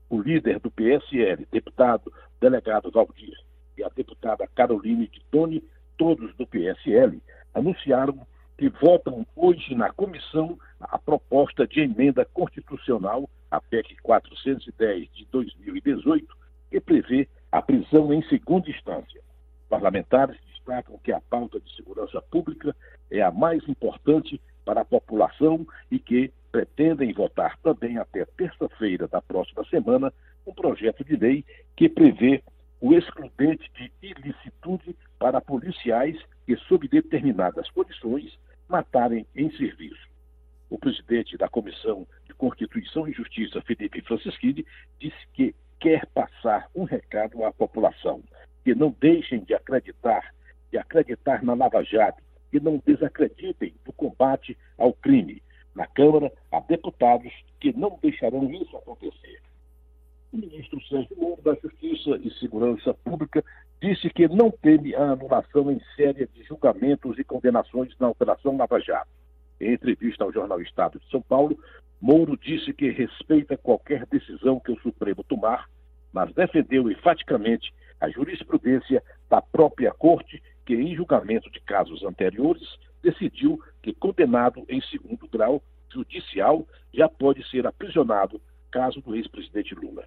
o 0.09 0.21
líder 0.21 0.61
do 0.61 0.71
PSL, 0.71 1.47
deputado 1.51 2.13
delegado 2.41 2.91
Valdir, 2.91 3.37
e 3.77 3.83
a 3.83 3.89
deputada 3.89 4.49
Caroline 4.55 5.09
de 5.09 5.21
Tone, 5.31 5.63
todos 5.97 6.35
do 6.37 6.47
PSL, 6.47 7.21
anunciaram 7.55 8.27
que 8.57 8.69
votam 8.69 9.27
hoje 9.35 9.75
na 9.75 9.93
comissão 9.93 10.59
a 10.81 10.99
proposta 10.99 11.67
de 11.67 11.81
emenda 11.81 12.25
constitucional, 12.25 13.29
a 13.51 13.61
PEC 13.61 13.97
410 14.03 15.09
de 15.13 15.27
2018, 15.31 16.27
que 16.71 16.81
prevê 16.81 17.29
a 17.53 17.61
prisão 17.61 18.13
em 18.13 18.23
segunda 18.29 18.71
instância. 18.71 19.21
Parlamentares 19.69 20.39
destacam 20.47 20.99
que 21.03 21.13
a 21.13 21.21
pauta 21.21 21.61
de 21.61 21.75
segurança 21.77 22.21
pública 22.23 22.75
é 23.11 23.23
a 23.23 23.31
mais 23.31 23.67
importante 23.69 24.41
para 24.65 24.81
a 24.81 24.85
população 24.85 25.67
e 25.91 25.99
que 25.99 26.33
pretendem 26.57 27.13
votar 27.13 27.59
também 27.59 27.99
até 27.99 28.25
terça-feira 28.25 29.07
da 29.07 29.21
próxima 29.21 29.63
semana 29.67 30.11
um 30.47 30.55
projeto 30.55 31.05
de 31.05 31.15
lei 31.15 31.45
que 31.77 31.87
prevê 31.87 32.43
o 32.81 32.95
excludente 32.95 33.71
de 33.75 33.93
ilicitude 34.01 34.97
para 35.19 35.39
policiais 35.39 36.19
que, 36.47 36.57
sob 36.57 36.89
determinadas 36.89 37.71
condições, 37.73 38.39
matarem 38.67 39.27
em 39.37 39.51
serviço. 39.51 40.09
O 40.71 40.79
presidente 40.79 41.37
da 41.37 41.47
Comissão 41.47 42.07
de 42.25 42.33
Constituição 42.33 43.07
e 43.07 43.13
Justiça, 43.13 43.61
Felipe 43.61 44.01
Francischini, 44.01 44.65
disse 44.99 45.29
que 45.35 45.55
quer 45.79 46.07
passar 46.07 46.71
um 46.75 46.85
recado 46.85 47.45
à 47.45 47.53
população, 47.53 48.23
que 48.65 48.75
não 48.75 48.97
deixem 48.99 49.41
de 49.41 49.53
acreditar, 49.53 50.33
de 50.73 50.79
acreditar 50.79 51.43
na 51.43 51.53
Lava 51.53 51.85
Jato, 51.85 52.23
que 52.51 52.59
não 52.59 52.83
desacreditem 52.87 53.75
do 53.85 53.93
combate 53.93 54.57
ao 54.79 54.95
crime. 54.95 55.43
Na 55.77 55.87
Câmara, 55.87 56.33
há 56.51 56.59
deputados 56.61 57.31
que 57.61 57.71
não 57.77 57.99
deixarão 58.01 58.51
isso 58.51 58.75
acontecer. 58.79 59.43
O 60.33 60.39
ministro 60.39 60.83
Sérgio 60.89 61.15
Moro 61.19 61.43
da 61.43 61.55
Justiça 61.55 62.19
e 62.25 62.31
Segurança 62.41 62.95
Pública 62.95 63.45
disse 63.79 64.09
que 64.09 64.27
não 64.27 64.51
teme 64.51 64.95
a 64.95 65.11
anulação 65.11 65.71
em 65.71 65.79
série 65.95 66.27
de 66.29 66.45
julgamentos 66.45 67.19
e 67.19 67.25
condenações 67.25 67.93
na 68.01 68.09
Operação 68.09 68.57
Lava 68.57 68.81
Jato. 68.81 69.11
Em 69.61 69.75
entrevista 69.75 70.25
ao 70.25 70.33
jornal 70.33 70.63
Estado 70.63 70.99
de 70.99 71.11
São 71.11 71.21
Paulo, 71.21 71.59
Mouro 72.01 72.39
disse 72.39 72.73
que 72.73 72.91
respeita 72.91 73.59
qualquer 73.59 74.07
decisão 74.07 74.59
que 74.59 74.73
o 74.73 74.81
Supremo 74.81 75.23
tomar, 75.25 75.69
mas 76.11 76.33
defendeu 76.33 76.91
enfaticamente 76.91 77.71
a 78.01 78.09
jurisprudência 78.09 79.03
da 79.29 79.43
própria 79.43 79.93
Corte, 79.93 80.43
que, 80.65 80.75
em 80.75 80.97
julgamento 80.97 81.51
de 81.51 81.61
casos 81.61 82.03
anteriores, 82.03 82.67
decidiu 83.07 83.61
que 83.83 83.95
condenado 83.95 84.65
em 84.69 84.81
segundo 84.83 85.29
grau 85.29 85.63
judicial 85.93 86.67
já 86.93 87.09
pode 87.09 87.49
ser 87.49 87.65
aprisionado, 87.65 88.41
caso 88.71 89.01
do 89.01 89.15
ex-presidente 89.15 89.75
Lula. 89.77 90.05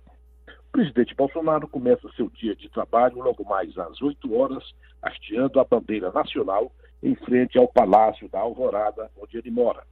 O 0.47 0.71
presidente 0.71 1.15
Bolsonaro 1.15 1.67
começa 1.67 2.11
seu 2.15 2.29
dia 2.29 2.55
de 2.55 2.69
trabalho 2.69 3.21
logo 3.21 3.43
mais 3.45 3.77
às 3.77 4.01
8 4.01 4.35
horas, 4.35 4.63
hasteando 5.01 5.59
a 5.59 5.63
bandeira 5.63 6.11
nacional 6.11 6.71
em 7.01 7.15
frente 7.15 7.57
ao 7.57 7.69
Palácio 7.69 8.27
da 8.27 8.39
Alvorada, 8.39 9.09
onde 9.17 9.37
ele 9.37 9.49
mora. 9.49 9.83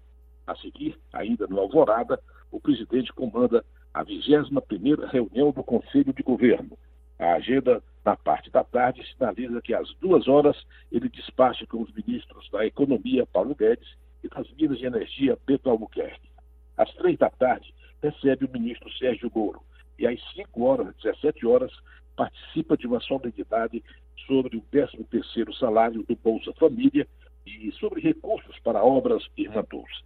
A 0.46 0.56
seguir, 0.58 1.00
ainda 1.13 1.48
no 1.48 1.60
Alvorada, 1.60 2.20
o 2.52 2.60
presidente 2.60 3.13
comanda 3.13 3.63
a 3.93 4.04
21ª 4.04 5.08
reunião 5.10 5.52
do 5.52 5.63
Conselho 5.63 6.13
de 6.13 6.22
Governo. 6.22 6.78
A 7.19 7.34
agenda, 7.34 7.84
na 8.06 8.15
parte 8.15 8.49
da 8.51 8.63
tarde, 8.63 9.03
sinaliza 9.13 9.62
que 9.62 9.73
às 9.73 9.93
duas 9.95 10.27
horas 10.27 10.58
ele 10.91 11.10
despacha 11.10 11.65
com 11.67 11.82
os 11.82 11.91
ministros 11.93 12.49
da 12.51 12.65
Economia, 12.65 13.25
Paulo 13.25 13.56
Guedes, 13.56 13.95
e 14.23 14.27
das 14.27 14.49
Minas 14.53 14.77
de 14.77 14.86
Energia, 14.86 15.38
Beto 15.45 15.69
Albuquerque. 15.69 16.30
Às 16.75 16.93
três 16.93 17.17
da 17.17 17.30
tarde, 17.30 17.73
recebe 18.01 18.45
o 18.45 18.51
ministro 18.51 18.91
Sérgio 18.93 19.32
Moro 19.34 19.62
e 19.97 20.06
às 20.06 20.19
5 20.34 20.63
horas, 20.63 20.95
17 21.03 21.45
horas, 21.45 21.71
participa 22.15 22.77
de 22.77 22.88
uma 22.88 22.99
solenidade 22.99 23.84
sobre 24.25 24.58
o 24.58 24.62
13º 24.71 25.53
salário 25.58 26.03
do 26.03 26.15
Bolsa 26.15 26.53
Família 26.53 27.08
e 27.45 27.71
sobre 27.73 28.01
recursos 28.01 28.60
para 28.60 28.84
obras 28.84 29.23
Irmãos. 29.38 30.03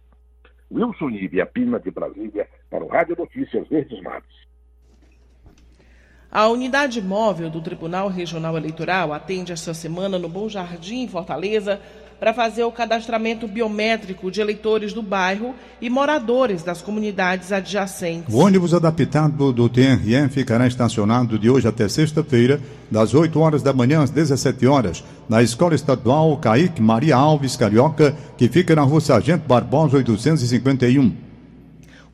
Wilson 0.70 1.10
Ibe, 1.10 1.40
a 1.40 1.46
Pina 1.46 1.78
de 1.78 1.90
Brasília, 1.90 2.48
para 2.70 2.84
o 2.84 2.88
Rádio 2.88 3.16
Notícias 3.18 3.68
Verdes 3.68 4.00
Mares. 4.00 4.51
A 6.34 6.48
unidade 6.48 7.02
móvel 7.02 7.50
do 7.50 7.60
Tribunal 7.60 8.08
Regional 8.08 8.56
Eleitoral 8.56 9.12
atende 9.12 9.52
esta 9.52 9.74
semana 9.74 10.18
no 10.18 10.30
Bom 10.30 10.48
Jardim, 10.48 11.06
Fortaleza, 11.06 11.78
para 12.18 12.32
fazer 12.32 12.64
o 12.64 12.72
cadastramento 12.72 13.46
biométrico 13.46 14.30
de 14.30 14.40
eleitores 14.40 14.94
do 14.94 15.02
bairro 15.02 15.54
e 15.78 15.90
moradores 15.90 16.62
das 16.62 16.80
comunidades 16.80 17.52
adjacentes. 17.52 18.32
O 18.32 18.38
ônibus 18.38 18.72
adaptado 18.72 19.52
do 19.52 19.68
TRE 19.68 20.26
ficará 20.30 20.66
estacionado 20.66 21.38
de 21.38 21.50
hoje 21.50 21.68
até 21.68 21.86
sexta-feira, 21.86 22.58
das 22.90 23.12
8 23.12 23.38
horas 23.38 23.62
da 23.62 23.74
manhã 23.74 24.02
às 24.02 24.08
17 24.08 24.66
horas, 24.66 25.04
na 25.28 25.42
Escola 25.42 25.74
Estadual 25.74 26.34
Caíque 26.38 26.80
Maria 26.80 27.16
Alves 27.16 27.56
Carioca, 27.56 28.16
que 28.38 28.48
fica 28.48 28.74
na 28.74 28.82
Rua 28.82 29.02
Sargento 29.02 29.46
Barbosa 29.46 29.98
851. 29.98 31.31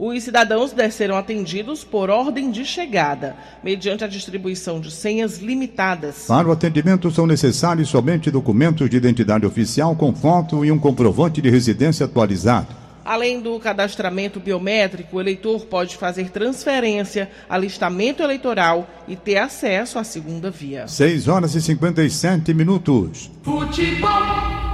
Os 0.01 0.23
cidadãos 0.23 0.73
serão 0.93 1.17
atendidos 1.17 1.83
por 1.83 2.09
ordem 2.09 2.53
de 2.53 2.65
chegada, 2.65 3.35
mediante 3.65 4.05
a 4.05 4.07
distribuição 4.07 4.79
de 4.79 4.93
senhas 4.93 5.39
limitadas. 5.39 6.27
Para 6.29 6.47
o 6.47 6.53
atendimento 6.53 7.11
são 7.11 7.27
necessários 7.27 7.89
somente 7.89 8.31
documentos 8.31 8.89
de 8.89 8.97
identidade 8.97 9.45
oficial 9.45 9.97
com 9.97 10.15
foto 10.15 10.65
e 10.65 10.71
um 10.71 10.79
comprovante 10.79 11.43
de 11.43 11.51
residência 11.51 12.07
atualizado. 12.07 12.88
Além 13.09 13.41
do 13.41 13.59
cadastramento 13.59 14.39
biométrico, 14.39 15.17
o 15.17 15.21
eleitor 15.23 15.65
pode 15.65 15.97
fazer 15.97 16.29
transferência, 16.29 17.31
alistamento 17.49 18.23
eleitoral 18.23 18.87
e 19.09 19.17
ter 19.17 19.39
acesso 19.39 19.99
à 19.99 20.05
segunda 20.05 20.51
via. 20.51 20.87
6 20.87 21.27
horas 21.27 21.55
e 21.55 21.63
57 21.63 22.53
minutos. 22.53 23.31
Futebol. 23.43 24.11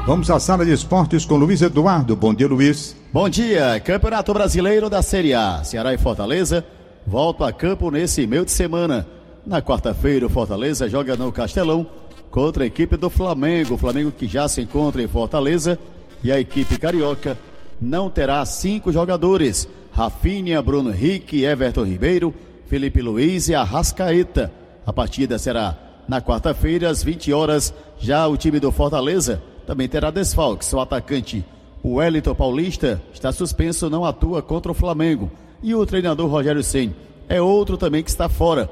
Vamos 0.04 0.28
à 0.32 0.40
sala 0.40 0.64
de 0.64 0.72
esportes 0.72 1.24
com 1.24 1.36
Luiz 1.36 1.62
Eduardo. 1.62 2.16
Bom 2.16 2.34
dia, 2.34 2.48
Luiz. 2.48 2.96
Bom 3.12 3.28
dia. 3.28 3.78
Campeonato 3.78 4.34
Brasileiro 4.34 4.90
da 4.90 5.00
Série 5.00 5.32
A. 5.32 5.62
Ceará 5.62 5.94
e 5.94 5.98
Fortaleza 5.98 6.66
voltam 7.06 7.46
a 7.46 7.52
campo 7.52 7.88
nesse 7.88 8.26
meio 8.26 8.44
de 8.44 8.50
semana. 8.50 9.06
Na 9.46 9.62
quarta-feira, 9.62 10.26
o 10.26 10.28
Fortaleza 10.28 10.88
joga 10.88 11.14
no 11.14 11.30
Castelão 11.30 11.86
contra 12.32 12.64
a 12.64 12.66
equipe 12.66 12.96
do 12.96 13.08
Flamengo. 13.08 13.74
O 13.74 13.78
Flamengo 13.78 14.10
que 14.10 14.26
já 14.26 14.48
se 14.48 14.60
encontra 14.60 15.00
em 15.00 15.06
Fortaleza 15.06 15.78
e 16.20 16.32
a 16.32 16.40
equipe 16.40 16.76
carioca 16.76 17.38
não 17.80 18.10
terá 18.10 18.44
cinco 18.44 18.92
jogadores: 18.92 19.68
Rafinha, 19.92 20.60
Bruno 20.62 20.90
Henrique, 20.90 21.44
Everton 21.44 21.84
Ribeiro, 21.84 22.34
Felipe 22.66 23.00
Luiz 23.00 23.48
e 23.48 23.54
Arrascaeta. 23.54 24.52
A 24.86 24.92
partida 24.92 25.38
será 25.38 25.76
na 26.08 26.20
quarta-feira, 26.20 26.90
às 26.90 27.02
20 27.02 27.32
horas. 27.32 27.72
Já 27.98 28.26
o 28.26 28.36
time 28.36 28.60
do 28.60 28.70
Fortaleza 28.70 29.42
também 29.66 29.88
terá 29.88 30.10
desfalques. 30.10 30.72
O 30.72 30.80
atacante 30.80 31.44
Wellington 31.84 32.34
Paulista 32.34 33.02
está 33.12 33.30
suspenso, 33.32 33.90
não 33.90 34.04
atua 34.04 34.42
contra 34.42 34.72
o 34.72 34.74
Flamengo. 34.74 35.30
E 35.62 35.74
o 35.74 35.84
treinador 35.86 36.28
Rogério 36.28 36.62
Senni 36.62 36.94
é 37.28 37.40
outro 37.40 37.76
também 37.76 38.02
que 38.02 38.10
está 38.10 38.28
fora, 38.28 38.68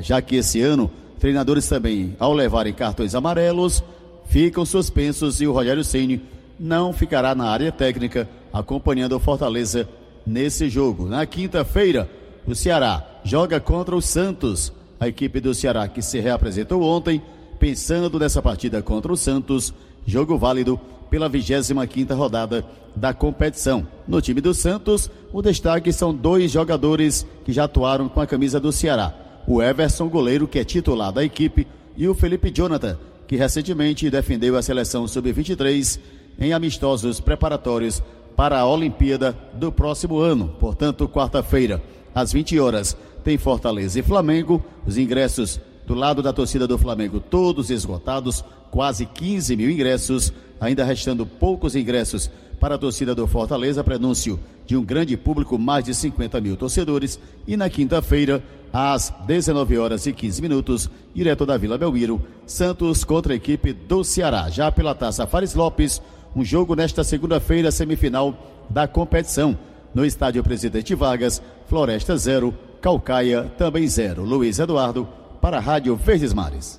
já 0.00 0.20
que 0.20 0.36
esse 0.36 0.60
ano 0.60 0.90
treinadores 1.18 1.66
também, 1.68 2.14
ao 2.18 2.32
levarem 2.32 2.72
cartões 2.72 3.14
amarelos, 3.14 3.82
ficam 4.26 4.64
suspensos 4.64 5.40
e 5.40 5.46
o 5.46 5.52
Rogério 5.52 5.82
Senni 5.82 6.22
não 6.58 6.92
ficará 6.92 7.34
na 7.34 7.48
área 7.48 7.70
técnica 7.70 8.28
acompanhando 8.52 9.16
o 9.16 9.20
Fortaleza 9.20 9.88
nesse 10.26 10.68
jogo. 10.68 11.06
Na 11.06 11.24
quinta-feira, 11.26 12.10
o 12.46 12.54
Ceará 12.54 13.04
joga 13.24 13.60
contra 13.60 13.94
o 13.94 14.02
Santos. 14.02 14.72
A 14.98 15.08
equipe 15.08 15.40
do 15.40 15.54
Ceará 15.54 15.86
que 15.88 16.00
se 16.00 16.18
reapresentou 16.18 16.82
ontem, 16.82 17.20
pensando 17.58 18.18
nessa 18.18 18.40
partida 18.40 18.82
contra 18.82 19.12
o 19.12 19.16
Santos, 19.16 19.74
jogo 20.06 20.38
válido 20.38 20.80
pela 21.10 21.28
25 21.28 21.86
quinta 21.86 22.14
rodada 22.14 22.64
da 22.94 23.12
competição. 23.12 23.86
No 24.08 24.20
time 24.20 24.40
do 24.40 24.54
Santos, 24.54 25.10
o 25.32 25.42
destaque 25.42 25.92
são 25.92 26.14
dois 26.14 26.50
jogadores 26.50 27.26
que 27.44 27.52
já 27.52 27.64
atuaram 27.64 28.08
com 28.08 28.20
a 28.20 28.26
camisa 28.26 28.58
do 28.58 28.72
Ceará. 28.72 29.14
O 29.46 29.62
Everson, 29.62 30.08
goleiro 30.08 30.48
que 30.48 30.58
é 30.58 30.64
titular 30.64 31.12
da 31.12 31.22
equipe, 31.22 31.66
e 31.96 32.08
o 32.08 32.14
Felipe 32.14 32.50
Jonathan, 32.50 32.98
que 33.26 33.36
recentemente 33.36 34.10
defendeu 34.10 34.56
a 34.56 34.62
seleção 34.62 35.06
sub-23 35.06 35.98
em 36.38 36.52
amistosos 36.52 37.20
preparatórios 37.20 38.02
para 38.36 38.58
a 38.58 38.66
Olimpíada 38.66 39.36
do 39.54 39.72
próximo 39.72 40.18
ano. 40.18 40.54
Portanto, 40.60 41.08
quarta-feira, 41.08 41.82
às 42.14 42.32
20 42.32 42.58
horas, 42.60 42.96
tem 43.24 43.38
Fortaleza 43.38 43.98
e 43.98 44.02
Flamengo. 44.02 44.64
Os 44.86 44.98
ingressos 44.98 45.60
do 45.86 45.94
lado 45.94 46.22
da 46.22 46.32
torcida 46.32 46.66
do 46.66 46.76
Flamengo, 46.76 47.20
todos 47.20 47.70
esgotados, 47.70 48.44
quase 48.70 49.06
15 49.06 49.56
mil 49.56 49.70
ingressos, 49.70 50.32
ainda 50.60 50.84
restando 50.84 51.24
poucos 51.24 51.74
ingressos 51.74 52.30
para 52.60 52.74
a 52.74 52.78
torcida 52.78 53.14
do 53.14 53.26
Fortaleza, 53.26 53.84
prenúncio 53.84 54.38
de 54.66 54.76
um 54.76 54.84
grande 54.84 55.16
público, 55.16 55.58
mais 55.58 55.84
de 55.84 55.94
50 55.94 56.40
mil 56.40 56.56
torcedores. 56.56 57.18
E 57.46 57.56
na 57.56 57.70
quinta-feira, 57.70 58.42
às 58.72 59.12
19 59.26 59.78
horas 59.78 60.06
e 60.06 60.12
15 60.12 60.42
minutos, 60.42 60.90
direto 61.14 61.46
da 61.46 61.56
Vila 61.56 61.78
Belmiro, 61.78 62.20
Santos 62.46 63.04
contra 63.04 63.32
a 63.32 63.36
equipe 63.36 63.72
do 63.72 64.02
Ceará. 64.02 64.48
Já 64.50 64.72
pela 64.72 64.94
taça 64.94 65.26
Fares 65.26 65.54
Lopes, 65.54 66.02
um 66.36 66.44
jogo 66.44 66.76
nesta 66.76 67.02
segunda-feira, 67.02 67.72
semifinal 67.72 68.36
da 68.68 68.86
competição. 68.86 69.58
No 69.94 70.04
estádio 70.04 70.44
Presidente 70.44 70.94
Vargas, 70.94 71.40
Floresta 71.66 72.14
0, 72.14 72.54
Calcaia 72.82 73.50
também 73.56 73.88
0. 73.88 74.22
Luiz 74.22 74.58
Eduardo, 74.58 75.08
para 75.40 75.56
a 75.56 75.60
Rádio 75.60 75.96
Verdes 75.96 76.34
Mares. 76.34 76.78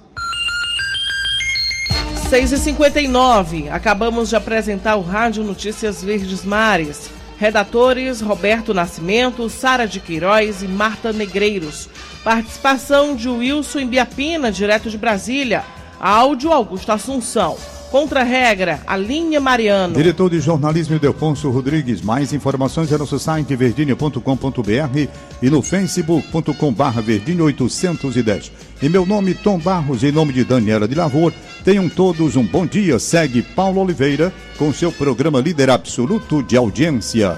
6h59, 2.30 3.72
acabamos 3.72 4.30
de 4.30 4.36
apresentar 4.36 4.96
o 4.96 5.02
Rádio 5.02 5.44
Notícias 5.44 6.04
Verdes 6.04 6.46
Mares. 6.46 7.10
Redatores 7.40 8.22
Roberto 8.22 8.74
Nascimento, 8.74 9.50
Sara 9.50 9.88
de 9.88 10.00
Queiroz 10.00 10.62
e 10.62 10.68
Marta 10.68 11.12
Negreiros. 11.12 11.90
Participação 12.24 13.16
de 13.16 13.28
Wilson 13.28 13.80
Imbiapina, 13.80 14.52
direto 14.52 14.90
de 14.90 14.98
Brasília. 14.98 15.64
Áudio 16.00 16.52
Augusto 16.52 16.92
Assunção. 16.92 17.58
Contra-regra, 17.92 18.82
Alinha 18.86 19.40
Mariano. 19.40 19.94
Diretor 19.94 20.30
de 20.30 20.40
jornalismo 20.42 21.00
Delfonso 21.00 21.50
Rodrigues. 21.50 22.02
Mais 22.02 22.34
informações 22.34 22.90
é 22.90 22.94
no 22.94 23.00
nosso 23.00 23.18
site 23.18 23.56
verdinha.com.br 23.56 25.08
e 25.42 25.50
no 25.50 25.62
facebook.com 25.62 26.74
barra 26.74 27.02
verdinha 27.02 27.44
810. 27.44 28.52
Em 28.82 28.90
meu 28.90 29.06
nome, 29.06 29.34
Tom 29.34 29.58
Barros, 29.58 30.04
em 30.04 30.12
nome 30.12 30.34
de 30.34 30.44
Daniela 30.44 30.88
de 30.88 30.96
Lavor, 30.96 31.34
tenham 31.64 31.88
todos 31.88 32.36
um 32.36 32.44
bom 32.44 32.66
dia. 32.66 33.00
Segue 33.00 33.42
Paulo 33.42 33.82
Oliveira 33.82 34.34
com 34.58 34.74
seu 34.74 34.92
programa 34.92 35.40
líder 35.40 35.70
absoluto 35.70 36.44
de 36.44 36.58
audiência. 36.58 37.38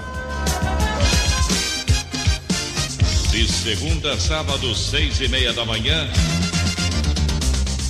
De 3.30 3.46
segunda 3.46 4.12
a 4.12 4.18
sábado, 4.18 4.74
seis 4.74 5.20
e 5.20 5.28
meia 5.28 5.52
da 5.52 5.64
manhã, 5.64 6.08